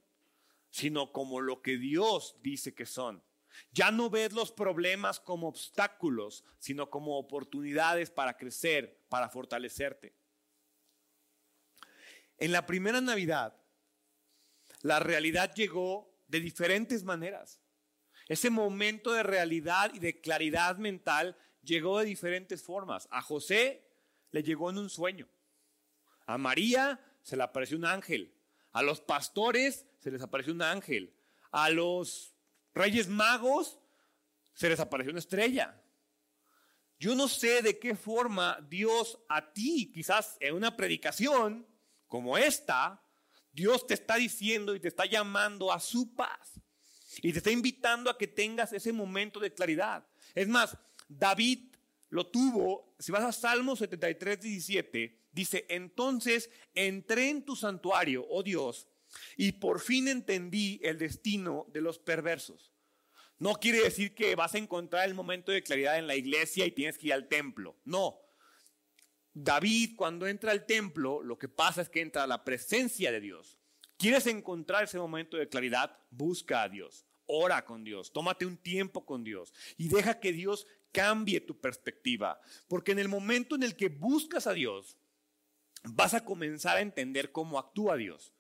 [0.69, 3.23] sino como lo que Dios dice que son.
[3.71, 10.13] Ya no ves los problemas como obstáculos, sino como oportunidades para crecer, para fortalecerte.
[12.37, 13.55] En la primera Navidad,
[14.81, 17.61] la realidad llegó de diferentes maneras.
[18.27, 23.07] Ese momento de realidad y de claridad mental llegó de diferentes formas.
[23.09, 23.87] A José
[24.31, 25.27] le llegó en un sueño.
[26.27, 28.33] A María se le apareció un ángel.
[28.73, 31.15] A los pastores se les apareció un ángel.
[31.51, 32.35] A los
[32.75, 33.79] reyes magos
[34.53, 35.81] se les apareció una estrella.
[36.99, 41.65] Yo no sé de qué forma Dios a ti, quizás en una predicación
[42.07, 43.01] como esta,
[43.51, 46.59] Dios te está diciendo y te está llamando a su paz.
[47.21, 50.05] Y te está invitando a que tengas ese momento de claridad.
[50.35, 51.76] Es más, David
[52.09, 58.43] lo tuvo, si vas a Salmo 73, 17, dice, entonces entré en tu santuario, oh
[58.43, 58.87] Dios,
[59.35, 62.73] y por fin entendí el destino de los perversos.
[63.39, 66.71] No quiere decir que vas a encontrar el momento de claridad en la iglesia y
[66.71, 67.77] tienes que ir al templo.
[67.85, 68.19] No.
[69.33, 73.21] David cuando entra al templo, lo que pasa es que entra a la presencia de
[73.21, 73.59] Dios.
[73.97, 75.99] ¿Quieres encontrar ese momento de claridad?
[76.09, 77.05] Busca a Dios.
[77.27, 78.11] Ora con Dios.
[78.11, 79.53] Tómate un tiempo con Dios.
[79.77, 80.65] Y deja que Dios
[80.97, 82.41] cambie tu perspectiva.
[82.67, 84.97] Porque en el momento en el que buscas a Dios,
[85.83, 88.33] vas a comenzar a entender cómo actúa Dios.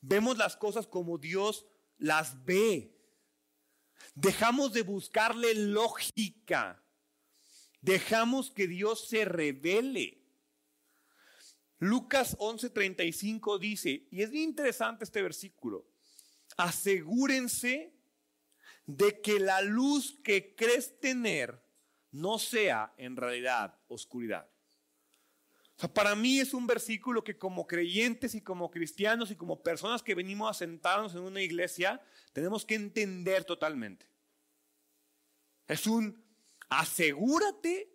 [0.00, 1.64] Vemos las cosas como Dios
[1.98, 2.98] las ve.
[4.16, 6.82] Dejamos de buscarle lógica.
[7.80, 10.18] Dejamos que Dios se revele.
[11.78, 15.88] Lucas 11:35 dice, y es bien interesante este versículo,
[16.56, 17.94] asegúrense
[18.86, 21.61] de que la luz que crees tener
[22.12, 24.48] no sea en realidad oscuridad.
[25.76, 29.62] O sea, para mí es un versículo que como creyentes y como cristianos y como
[29.62, 32.00] personas que venimos a sentarnos en una iglesia,
[32.32, 34.06] tenemos que entender totalmente.
[35.66, 36.22] Es un
[36.68, 37.90] asegúrate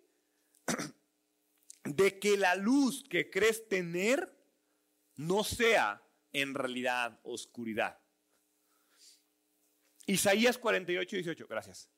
[1.84, 4.36] de que la luz que crees tener
[5.16, 6.02] no sea
[6.32, 7.98] en realidad oscuridad.
[10.06, 11.88] Isaías 48, 18, gracias.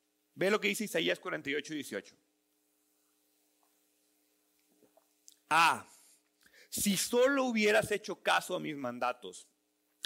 [0.41, 2.15] Ve lo que dice Isaías 48, 18.
[5.51, 5.87] Ah,
[6.67, 9.47] si solo hubieras hecho caso a mis mandatos,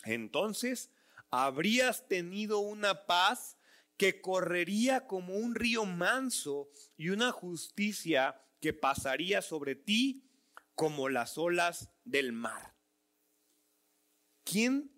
[0.03, 0.91] entonces
[1.31, 3.57] habrías tenido una paz
[3.95, 10.29] que correría como un río manso y una justicia que pasaría sobre ti
[10.73, 12.75] como las olas del mar.
[14.43, 14.91] ¿Quién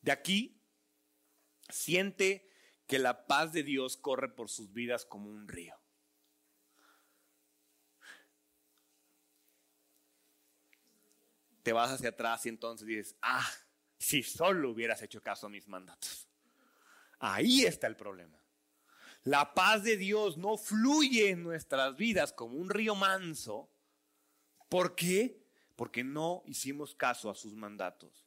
[0.00, 0.60] de aquí
[1.68, 2.50] siente
[2.86, 5.74] que la paz de Dios corre por sus vidas como un río?
[11.62, 13.50] Te vas hacia atrás y entonces dices, ah,
[13.98, 16.28] si solo hubieras hecho caso a mis mandatos.
[17.18, 18.38] Ahí está el problema.
[19.24, 23.68] La paz de Dios no fluye en nuestras vidas como un río manso.
[24.68, 25.44] ¿Por qué?
[25.74, 28.25] Porque no hicimos caso a sus mandatos.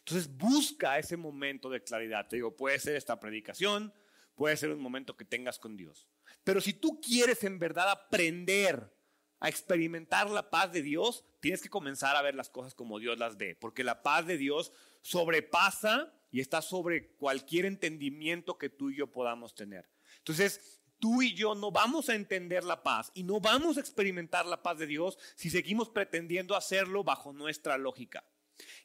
[0.00, 2.26] Entonces busca ese momento de claridad.
[2.28, 3.92] Te digo, puede ser esta predicación,
[4.34, 6.08] puede ser un momento que tengas con Dios.
[6.44, 8.92] Pero si tú quieres en verdad aprender
[9.40, 13.18] a experimentar la paz de Dios, tienes que comenzar a ver las cosas como Dios
[13.18, 13.56] las ve.
[13.56, 14.72] Porque la paz de Dios
[15.02, 19.88] sobrepasa y está sobre cualquier entendimiento que tú y yo podamos tener.
[20.18, 24.46] Entonces, tú y yo no vamos a entender la paz y no vamos a experimentar
[24.46, 28.24] la paz de Dios si seguimos pretendiendo hacerlo bajo nuestra lógica.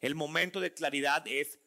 [0.02, 1.60] El momento de claridad es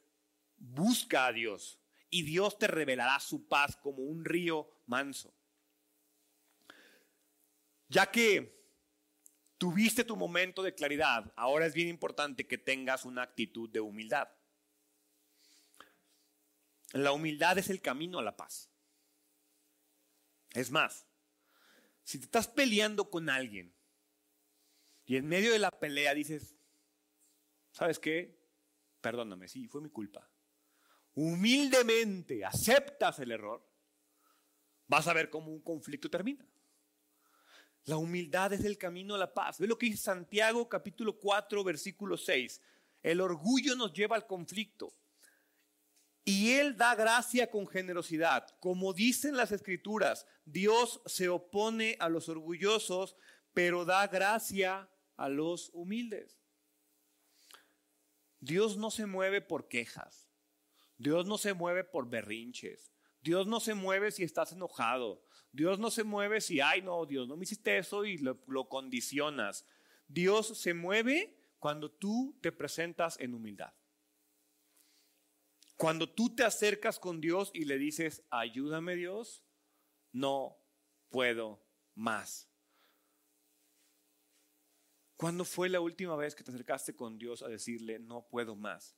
[0.56, 1.78] busca a Dios
[2.10, 5.34] y Dios te revelará su paz como un río manso.
[7.88, 8.58] Ya que
[9.56, 14.28] tuviste tu momento de claridad, ahora es bien importante que tengas una actitud de humildad.
[16.92, 18.70] La humildad es el camino a la paz.
[20.50, 21.04] Es más,
[22.04, 23.74] Si te estás peleando con alguien
[25.04, 26.57] y en medio de la pelea dices,
[27.78, 28.36] ¿sabes qué?
[29.00, 30.28] Perdóname, sí, fue mi culpa.
[31.14, 33.64] Humildemente aceptas el error,
[34.88, 36.44] vas a ver cómo un conflicto termina.
[37.84, 39.60] La humildad es el camino a la paz.
[39.60, 42.60] Ve lo que dice Santiago capítulo 4 versículo 6.
[43.00, 44.92] El orgullo nos lleva al conflicto.
[46.24, 48.58] Y Él da gracia con generosidad.
[48.58, 53.16] Como dicen las escrituras, Dios se opone a los orgullosos,
[53.52, 56.37] pero da gracia a los humildes.
[58.40, 60.28] Dios no se mueve por quejas.
[60.96, 62.92] Dios no se mueve por berrinches.
[63.20, 65.22] Dios no se mueve si estás enojado.
[65.52, 68.68] Dios no se mueve si, ay, no, Dios, no me hiciste eso y lo, lo
[68.68, 69.64] condicionas.
[70.06, 73.72] Dios se mueve cuando tú te presentas en humildad.
[75.76, 79.44] Cuando tú te acercas con Dios y le dices, ayúdame Dios,
[80.12, 80.58] no
[81.08, 81.64] puedo
[81.94, 82.50] más.
[85.18, 88.94] ¿Cuándo fue la última vez que te acercaste con Dios a decirle, no puedo más?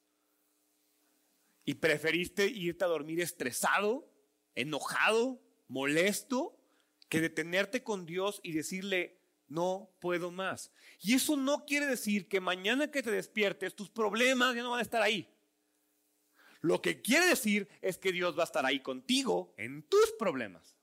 [1.64, 4.06] Y preferiste irte a dormir estresado,
[4.54, 6.60] enojado, molesto,
[7.08, 9.18] que detenerte con Dios y decirle,
[9.48, 10.70] no puedo más.
[11.00, 14.80] Y eso no quiere decir que mañana que te despiertes tus problemas ya no van
[14.80, 15.34] a estar ahí.
[16.60, 20.76] Lo que quiere decir es que Dios va a estar ahí contigo en tus problemas.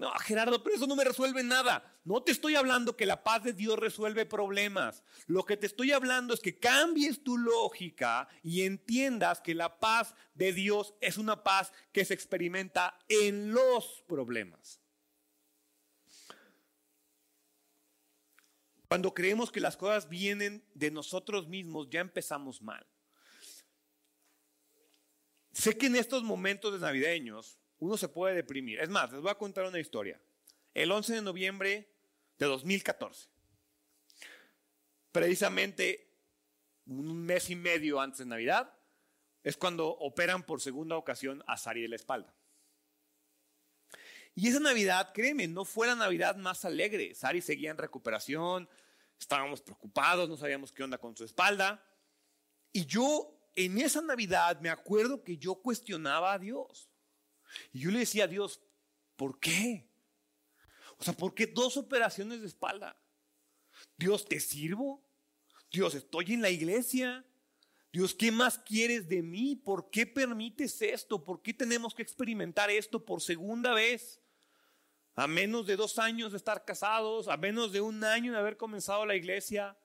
[0.00, 1.84] No, Gerardo, pero eso no me resuelve nada.
[2.04, 5.04] No te estoy hablando que la paz de Dios resuelve problemas.
[5.26, 10.14] Lo que te estoy hablando es que cambies tu lógica y entiendas que la paz
[10.32, 14.80] de Dios es una paz que se experimenta en los problemas.
[18.88, 22.86] Cuando creemos que las cosas vienen de nosotros mismos, ya empezamos mal.
[25.52, 28.80] Sé que en estos momentos de navideños uno se puede deprimir.
[28.80, 30.20] Es más, les voy a contar una historia.
[30.72, 31.92] El 11 de noviembre
[32.38, 33.28] de 2014,
[35.10, 36.08] precisamente
[36.86, 38.72] un mes y medio antes de Navidad,
[39.42, 42.34] es cuando operan por segunda ocasión a Sari de la espalda.
[44.34, 47.14] Y esa Navidad, créeme, no fue la Navidad más alegre.
[47.14, 48.68] Sari seguía en recuperación,
[49.18, 51.84] estábamos preocupados, no sabíamos qué onda con su espalda.
[52.72, 56.90] Y yo en esa Navidad me acuerdo que yo cuestionaba a Dios.
[57.72, 58.60] Y yo le decía a Dios,
[59.16, 59.88] ¿por qué?
[60.98, 63.00] O sea, ¿por qué dos operaciones de espalda?
[63.96, 65.02] Dios, ¿te sirvo?
[65.70, 67.24] Dios, estoy en la iglesia.
[67.92, 69.56] Dios, ¿qué más quieres de mí?
[69.56, 71.24] ¿Por qué permites esto?
[71.24, 74.20] ¿Por qué tenemos que experimentar esto por segunda vez?
[75.14, 78.56] A menos de dos años de estar casados, a menos de un año de haber
[78.56, 79.76] comenzado la iglesia.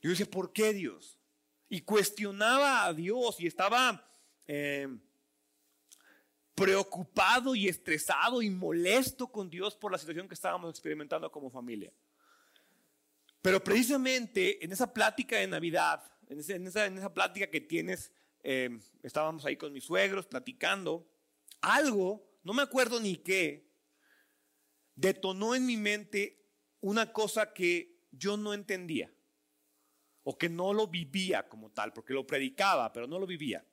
[0.00, 1.18] Yo decía, ¿por qué Dios?
[1.74, 4.08] y cuestionaba a Dios y estaba
[4.46, 4.86] eh,
[6.54, 11.92] preocupado y estresado y molesto con Dios por la situación que estábamos experimentando como familia.
[13.42, 18.70] Pero precisamente en esa plática de Navidad, en, esa, en plática que tienes, eh,
[19.02, 21.06] estábamos ahí con mis suegros platicando,
[21.60, 23.70] algo, no me acuerdo ni qué,
[24.94, 26.40] detonó en mi mente
[26.80, 29.12] una cosa que yo no entendía
[30.22, 33.64] o que no lo vivía como tal, porque lo predicaba, pero no lo vivía.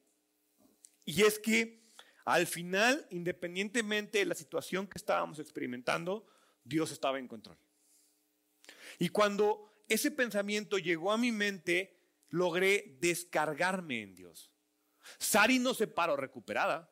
[1.05, 1.80] Y es que
[2.26, 6.26] al final, independientemente de la situación que estábamos experimentando,
[6.63, 7.57] Dios estaba en control.
[8.99, 11.99] Y cuando ese pensamiento llegó a mi mente,
[12.30, 14.51] logré descargarme en Dios.
[15.17, 16.91] Sari no se paró recuperada.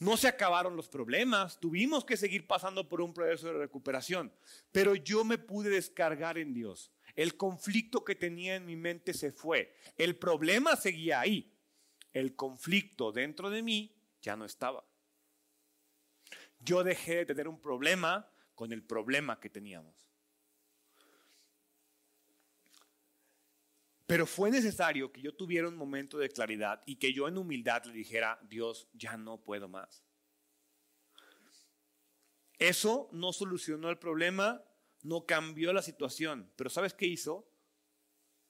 [0.00, 4.32] No se acabaron los problemas, tuvimos que seguir pasando por un proceso de recuperación,
[4.70, 6.92] pero yo me pude descargar en Dios.
[7.16, 9.74] El conflicto que tenía en mi mente se fue.
[9.96, 11.52] El problema seguía ahí.
[12.12, 13.97] El conflicto dentro de mí
[14.28, 14.84] ya no estaba.
[16.58, 20.10] Yo dejé de tener un problema con el problema que teníamos.
[24.06, 27.84] Pero fue necesario que yo tuviera un momento de claridad y que yo en humildad
[27.86, 30.04] le dijera, Dios, ya no puedo más.
[32.58, 34.62] Eso no solucionó el problema,
[35.02, 37.50] no cambió la situación, pero ¿sabes qué hizo?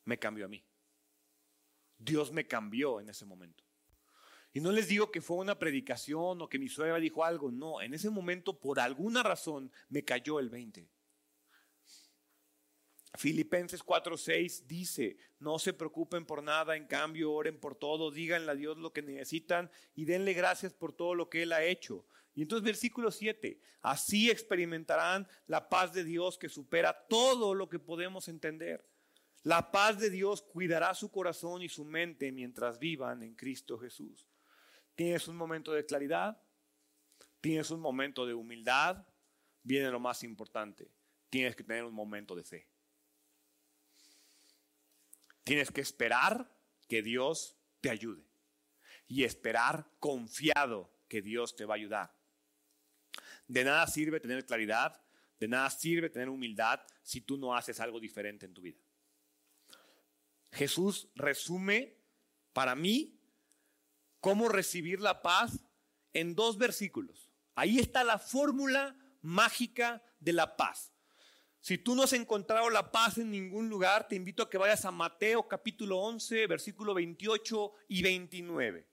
[0.04, 0.64] Me cambió a mí.
[1.98, 3.67] Dios me cambió en ese momento.
[4.58, 7.80] Y no les digo que fue una predicación o que mi suegra dijo algo, no,
[7.80, 10.90] en ese momento por alguna razón me cayó el 20.
[13.14, 18.56] Filipenses 4:6 dice, no se preocupen por nada, en cambio oren por todo, díganle a
[18.56, 22.04] Dios lo que necesitan y denle gracias por todo lo que Él ha hecho.
[22.34, 27.78] Y entonces versículo 7, así experimentarán la paz de Dios que supera todo lo que
[27.78, 28.84] podemos entender.
[29.44, 34.27] La paz de Dios cuidará su corazón y su mente mientras vivan en Cristo Jesús.
[34.98, 36.42] ¿Tienes un momento de claridad?
[37.40, 39.06] tienes un momento de humildad,
[39.62, 40.90] viene lo más importante.
[41.30, 42.68] Tienes que tener un momento de fe.
[45.44, 46.50] Tienes que esperar
[46.88, 48.24] que Dios te ayude
[49.06, 52.18] y esperar confiado que Dios te va a ayudar.
[53.46, 55.00] De nada sirve tener claridad,
[55.38, 58.80] de nada sirve tener humildad si tú no haces algo diferente en tu vida.
[60.50, 61.96] Jesús resume
[62.52, 63.17] para mí
[64.20, 65.60] cómo recibir la paz
[66.12, 67.30] en dos versículos.
[67.54, 70.92] Ahí está la fórmula mágica de la paz.
[71.60, 74.84] Si tú no has encontrado la paz en ningún lugar, te invito a que vayas
[74.84, 78.88] a Mateo capítulo 11, versículo 28 y 29.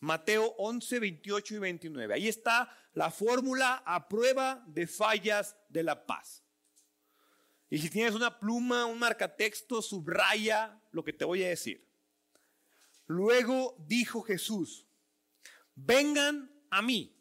[0.00, 2.14] Mateo 11, 28 y 29.
[2.14, 6.44] Ahí está la fórmula a prueba de fallas de la paz.
[7.70, 11.85] Y si tienes una pluma, un marcatexto, subraya lo que te voy a decir.
[13.06, 14.86] Luego dijo Jesús,
[15.74, 17.16] vengan a mí.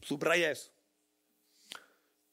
[0.00, 0.72] Subraya eso.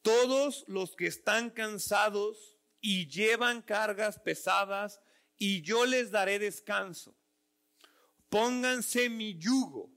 [0.02, 5.00] Todos los que están cansados y llevan cargas pesadas,
[5.36, 7.16] y yo les daré descanso.
[8.28, 9.90] Pónganse mi yugo.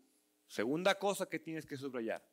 [0.48, 2.26] Segunda cosa que tienes que subrayar.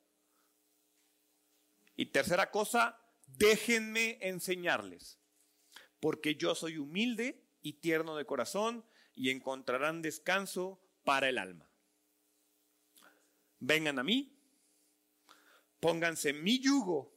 [1.96, 5.18] Y tercera cosa, déjenme enseñarles,
[6.00, 8.84] porque yo soy humilde y tierno de corazón
[9.14, 11.68] y encontrarán descanso para el alma.
[13.58, 14.36] Vengan a mí,
[15.80, 17.14] pónganse mi yugo,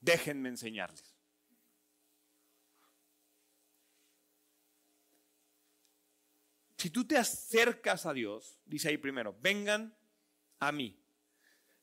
[0.00, 1.12] déjenme enseñarles.
[6.76, 9.96] Si tú te acercas a Dios, dice ahí primero, vengan
[10.58, 11.00] a mí.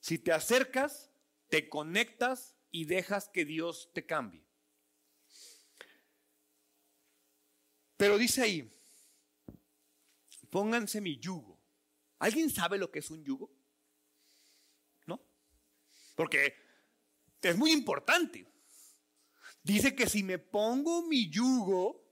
[0.01, 1.09] Si te acercas,
[1.47, 4.45] te conectas y dejas que Dios te cambie.
[7.95, 8.69] Pero dice ahí,
[10.49, 11.59] pónganse mi yugo.
[12.19, 13.51] ¿Alguien sabe lo que es un yugo?
[15.05, 15.21] ¿No?
[16.15, 16.53] Porque
[17.41, 18.45] es muy importante.
[19.63, 22.05] Dice que si me pongo mi yugo,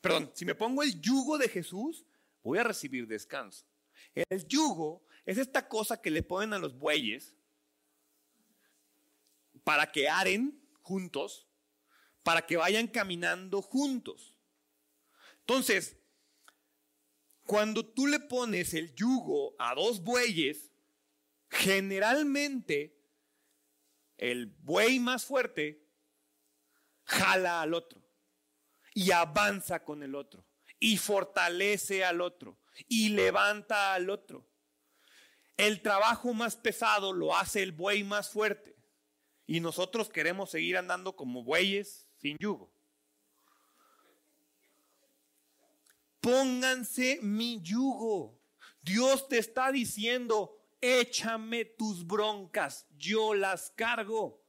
[0.00, 2.04] perdón, si me pongo el yugo de Jesús,
[2.42, 3.66] voy a recibir descanso.
[4.14, 7.34] El yugo es esta cosa que le ponen a los bueyes
[9.64, 11.46] para que aren juntos,
[12.22, 14.34] para que vayan caminando juntos.
[15.40, 15.97] Entonces,
[17.48, 20.70] cuando tú le pones el yugo a dos bueyes,
[21.48, 22.94] generalmente
[24.18, 25.82] el buey más fuerte
[27.04, 28.04] jala al otro
[28.92, 30.46] y avanza con el otro
[30.78, 34.46] y fortalece al otro y levanta al otro.
[35.56, 38.76] El trabajo más pesado lo hace el buey más fuerte
[39.46, 42.77] y nosotros queremos seguir andando como bueyes sin yugo.
[46.20, 48.40] Pónganse mi yugo.
[48.82, 54.42] Dios te está diciendo, échame tus broncas, yo las cargo.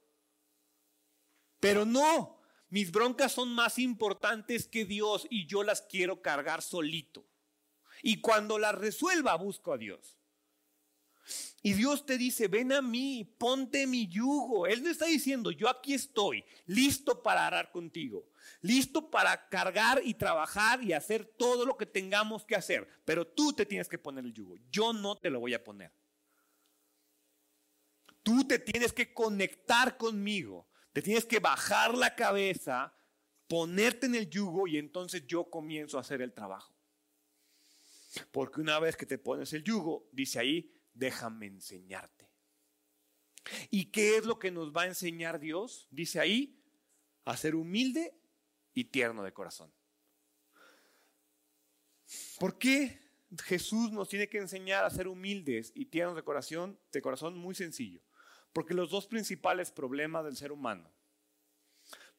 [1.60, 2.40] Pero no,
[2.70, 7.26] mis broncas son más importantes que Dios y yo las quiero cargar solito.
[8.02, 10.16] Y cuando las resuelva, busco a Dios.
[11.62, 14.68] Y Dios te dice, ven a mí, ponte mi yugo.
[14.68, 18.29] Él me está diciendo, yo aquí estoy, listo para arar contigo,
[18.62, 22.88] listo para cargar y trabajar y hacer todo lo que tengamos que hacer.
[23.06, 25.92] Pero tú te tienes que poner el yugo, yo no te lo voy a poner.
[28.24, 32.94] Tú te tienes que conectar conmigo, te tienes que bajar la cabeza,
[33.48, 36.76] ponerte en el yugo y entonces yo comienzo a hacer el trabajo.
[38.32, 42.30] Porque una vez que te pones el yugo, dice ahí, déjame enseñarte.
[43.70, 45.88] ¿Y qué es lo que nos va a enseñar Dios?
[45.90, 46.62] Dice ahí,
[47.26, 48.19] a ser humilde
[48.74, 49.72] y tierno de corazón.
[52.40, 53.00] ¿Por qué
[53.44, 56.80] Jesús nos tiene que enseñar a ser humildes y tiernos de corazón?
[56.92, 58.02] De corazón muy sencillo.
[58.54, 60.92] Porque los dos principales problemas del ser humano,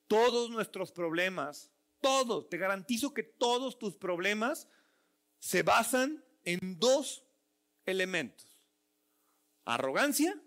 [0.07, 1.71] todos nuestros problemas,
[2.01, 4.69] todos, te garantizo que todos tus problemas
[5.39, 7.25] se basan en dos
[7.85, 8.51] elementos
[9.65, 10.41] arrogancia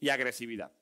[0.00, 0.72] y agresividad.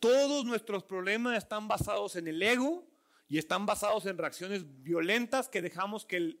[0.00, 2.88] Todos nuestros problemas están basados en el ego
[3.28, 6.38] y están basados en reacciones violentas que dejamos que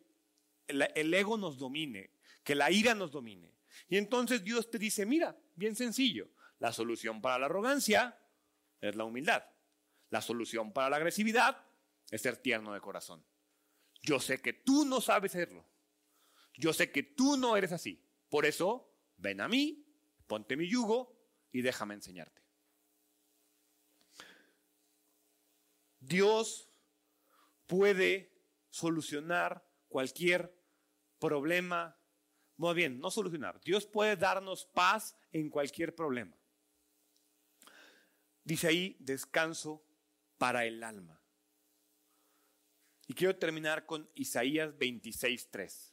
[0.68, 2.10] el, ego nos domine,
[2.44, 3.54] que la ira nos domine.
[3.88, 8.18] Y entonces Dios te dice, mira, bien sencillo, la solución para la arrogancia
[8.80, 9.44] es la humildad.
[10.10, 11.64] La solución para la agresividad
[12.10, 13.24] es ser tierno de corazón.
[14.02, 15.66] Yo sé que tú no sabes serlo.
[16.54, 18.02] Yo sé que tú no eres así.
[18.30, 19.84] Por eso, ven a mí,
[20.26, 21.20] ponte mi yugo
[21.52, 22.47] y déjame enseñarte.
[26.00, 26.70] Dios
[27.66, 28.32] puede
[28.70, 30.54] solucionar cualquier
[31.18, 31.96] problema
[32.56, 33.60] Muy bien, no solucionar.
[33.60, 36.36] Dios puede darnos paz en cualquier problema.
[38.42, 39.84] Dice ahí, descanso
[40.38, 41.20] para el alma.
[43.06, 45.92] Y quiero terminar con Isaías 26.3.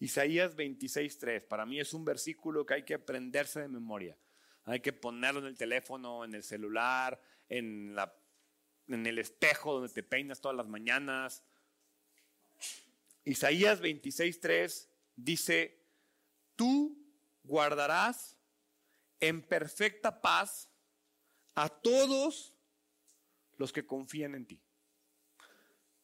[0.00, 4.18] Isaías 26.3, para mí es un versículo que hay que aprenderse de memoria.
[4.70, 8.14] Hay que ponerlo en el teléfono, en el celular, en, la,
[8.86, 11.42] en el espejo donde te peinas todas las mañanas.
[13.24, 15.84] Isaías 26.3 dice,
[16.54, 16.96] tú
[17.42, 18.36] guardarás
[19.18, 20.70] en perfecta paz
[21.56, 22.54] a todos
[23.56, 24.62] los que confían en ti.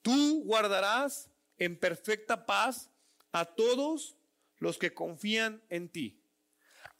[0.02, 2.90] Tú guardarás en perfecta paz
[3.30, 4.16] a todos
[4.58, 6.20] los que confían en ti,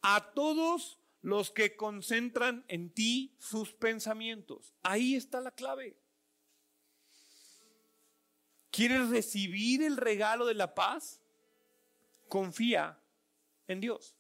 [0.01, 4.73] a todos los que concentran en ti sus pensamientos.
[4.85, 5.97] Ahí está la clave.
[8.71, 11.21] ¿Quieres recibir el regalo de la paz?
[12.29, 13.03] Confía
[13.67, 14.15] en Dios.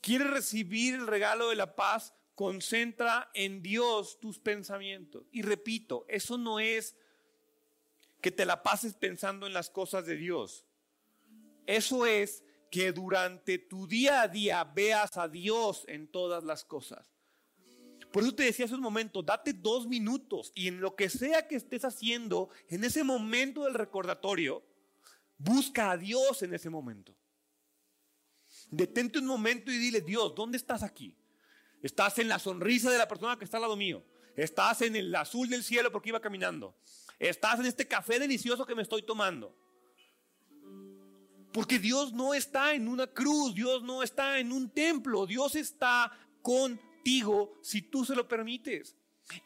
[0.00, 2.14] ¿Quieres recibir el regalo de la paz?
[2.36, 5.26] Concentra en Dios tus pensamientos.
[5.32, 6.94] Y repito, eso no es
[8.20, 10.64] que te la pases pensando en las cosas de Dios.
[11.66, 17.12] Eso es que durante tu día a día veas a Dios en todas las cosas.
[18.12, 21.46] Por eso te decía hace un momento, date dos minutos y en lo que sea
[21.46, 24.64] que estés haciendo, en ese momento del recordatorio,
[25.38, 27.14] busca a Dios en ese momento.
[28.70, 31.16] Detente un momento y dile, Dios, ¿dónde estás aquí?
[31.82, 34.04] Estás en la sonrisa de la persona que está al lado mío.
[34.36, 36.76] Estás en el azul del cielo porque iba caminando.
[37.18, 39.56] Estás en este café delicioso que me estoy tomando.
[41.52, 46.12] Porque Dios no está en una cruz, Dios no está en un templo, Dios está
[46.42, 48.96] contigo si tú se lo permites.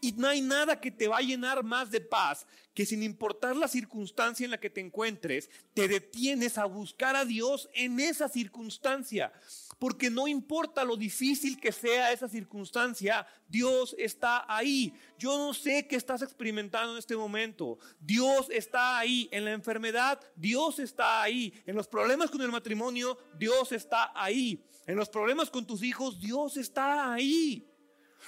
[0.00, 3.54] Y no hay nada que te va a llenar más de paz que sin importar
[3.56, 8.28] la circunstancia en la que te encuentres, te detienes a buscar a Dios en esa
[8.28, 9.32] circunstancia.
[9.78, 14.92] Porque no importa lo difícil que sea esa circunstancia, Dios está ahí.
[15.18, 17.78] Yo no sé qué estás experimentando en este momento.
[18.00, 19.28] Dios está ahí.
[19.30, 21.52] En la enfermedad, Dios está ahí.
[21.66, 24.64] En los problemas con el matrimonio, Dios está ahí.
[24.86, 27.68] En los problemas con tus hijos, Dios está ahí.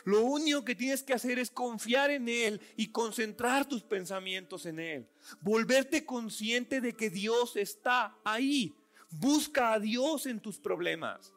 [0.04, 4.78] Lo único que tienes que hacer es confiar en Él y concentrar tus pensamientos en
[4.78, 5.08] Él.
[5.40, 8.74] Volverte consciente de que Dios está ahí.
[9.10, 11.32] Busca a Dios en tus problemas.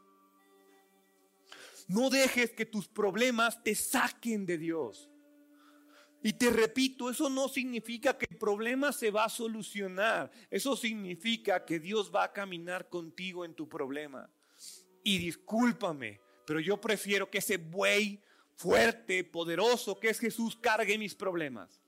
[1.89, 5.09] No dejes que tus problemas te saquen de Dios.
[6.21, 10.29] Y te repito, eso no significa que el problema se va a solucionar.
[10.51, 14.29] Eso significa que Dios va a caminar contigo en tu problema.
[15.03, 18.21] Y discúlpame, pero yo prefiero que ese buey
[18.55, 21.81] fuerte, poderoso que es Jesús cargue mis problemas.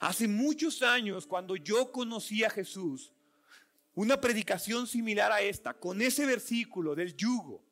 [0.00, 3.12] Hace muchos años, cuando yo conocí a Jesús,
[3.94, 7.62] una predicación similar a esta, con ese versículo del yugo,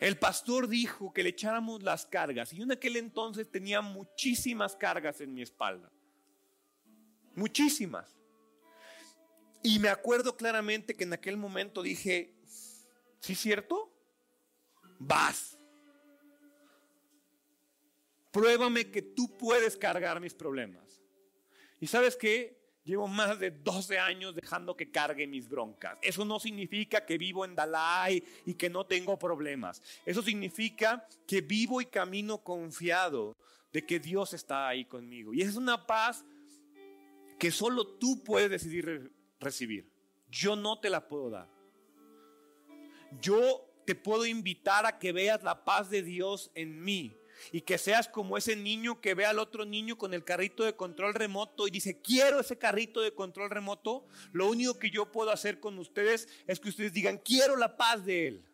[0.00, 4.76] el pastor dijo que le echáramos las cargas y yo en aquel entonces tenía muchísimas
[4.76, 5.90] cargas en mi espalda.
[7.34, 8.16] Muchísimas.
[9.62, 12.34] Y me acuerdo claramente que en aquel momento dije,
[13.20, 13.94] ¿sí es cierto?
[14.98, 15.58] vas.
[18.30, 21.00] Pruébame que tú puedes cargar mis problemas.
[21.80, 22.58] Y sabes qué?
[22.84, 25.98] Llevo más de 12 años dejando que cargue mis broncas.
[26.02, 29.82] Eso no significa que vivo en Dalai y que no tengo problemas.
[30.04, 33.38] Eso significa que vivo y camino confiado
[33.72, 35.32] de que Dios está ahí conmigo.
[35.32, 36.26] Y es una paz
[37.38, 39.10] que solo tú puedes decidir
[39.40, 39.90] recibir.
[40.28, 41.48] Yo no te la puedo dar.
[43.18, 47.16] Yo te puedo invitar a que veas la paz de Dios en mí
[47.52, 50.76] y que seas como ese niño que ve al otro niño con el carrito de
[50.76, 54.06] control remoto y dice, quiero ese carrito de control remoto.
[54.32, 58.04] Lo único que yo puedo hacer con ustedes es que ustedes digan, quiero la paz
[58.04, 58.44] de Él.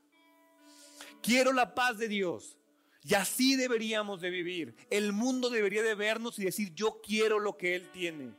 [1.22, 2.56] Quiero la paz de Dios.
[3.02, 4.74] Y así deberíamos de vivir.
[4.90, 8.34] El mundo debería de vernos y decir, yo quiero lo que Él tiene.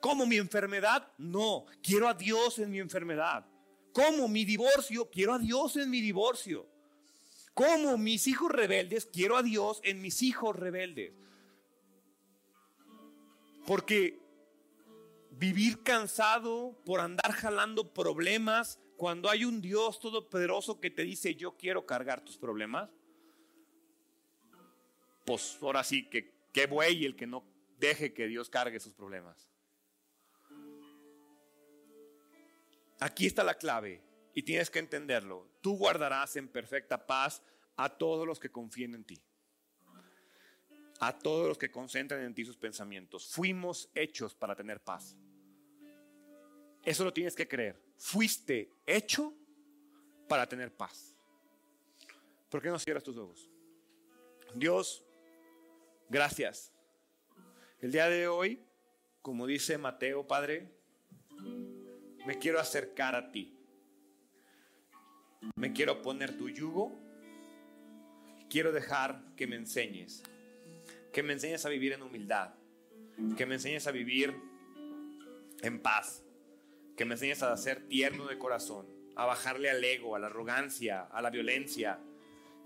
[0.00, 1.08] ¿Cómo mi enfermedad?
[1.18, 3.46] No, quiero a Dios en mi enfermedad.
[3.92, 6.66] Como mi divorcio, quiero a Dios en mi divorcio.
[7.54, 11.12] Como mis hijos rebeldes, quiero a Dios en mis hijos rebeldes.
[13.66, 14.18] Porque
[15.30, 21.56] vivir cansado por andar jalando problemas cuando hay un Dios todopoderoso que te dice yo
[21.56, 22.90] quiero cargar tus problemas,
[25.24, 27.44] pues ahora sí que qué buey el que no
[27.78, 29.50] deje que Dios cargue sus problemas.
[33.00, 34.00] Aquí está la clave
[34.34, 35.48] y tienes que entenderlo.
[35.60, 37.42] Tú guardarás en perfecta paz
[37.76, 39.22] a todos los que confíen en ti.
[41.00, 43.26] a todos los que concentran en ti sus pensamientos.
[43.26, 45.16] Fuimos hechos para tener paz.
[46.84, 47.82] Eso lo tienes que creer.
[47.96, 49.34] Fuiste hecho
[50.28, 51.16] para tener paz.
[52.48, 53.50] ¿Por qué no cierras tus ojos?
[54.54, 55.04] Dios,
[56.08, 56.72] gracias.
[57.80, 58.64] El día de hoy,
[59.22, 60.70] como dice Mateo, Padre,
[62.26, 63.58] me quiero acercar a ti.
[65.56, 66.98] Me quiero poner tu yugo.
[68.48, 70.22] Quiero dejar que me enseñes
[71.12, 72.54] que me enseñes a vivir en humildad,
[73.36, 74.34] que me enseñes a vivir
[75.60, 76.24] en paz,
[76.96, 81.02] que me enseñes a ser tierno de corazón, a bajarle al ego, a la arrogancia,
[81.02, 82.00] a la violencia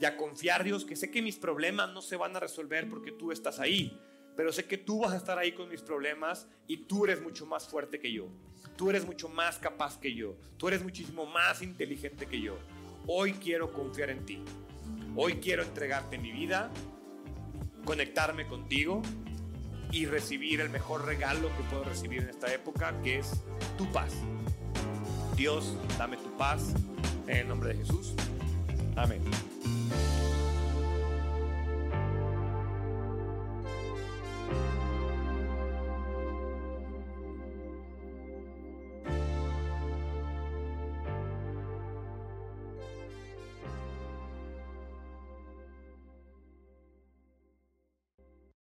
[0.00, 3.12] y a confiar, Dios, que sé que mis problemas no se van a resolver porque
[3.12, 4.00] tú estás ahí,
[4.36, 7.46] pero sé que tú vas a estar ahí con mis problemas y tú eres mucho
[7.46, 8.28] más fuerte que yo.
[8.76, 10.36] Tú eres mucho más capaz que yo.
[10.58, 12.58] Tú eres muchísimo más inteligente que yo.
[13.06, 14.42] Hoy quiero confiar en ti.
[15.16, 16.70] Hoy quiero entregarte mi vida
[17.86, 19.00] conectarme contigo
[19.90, 23.42] y recibir el mejor regalo que puedo recibir en esta época, que es
[23.78, 24.12] tu paz.
[25.36, 26.74] Dios, dame tu paz
[27.26, 28.12] en el nombre de Jesús.
[28.96, 29.22] Amén.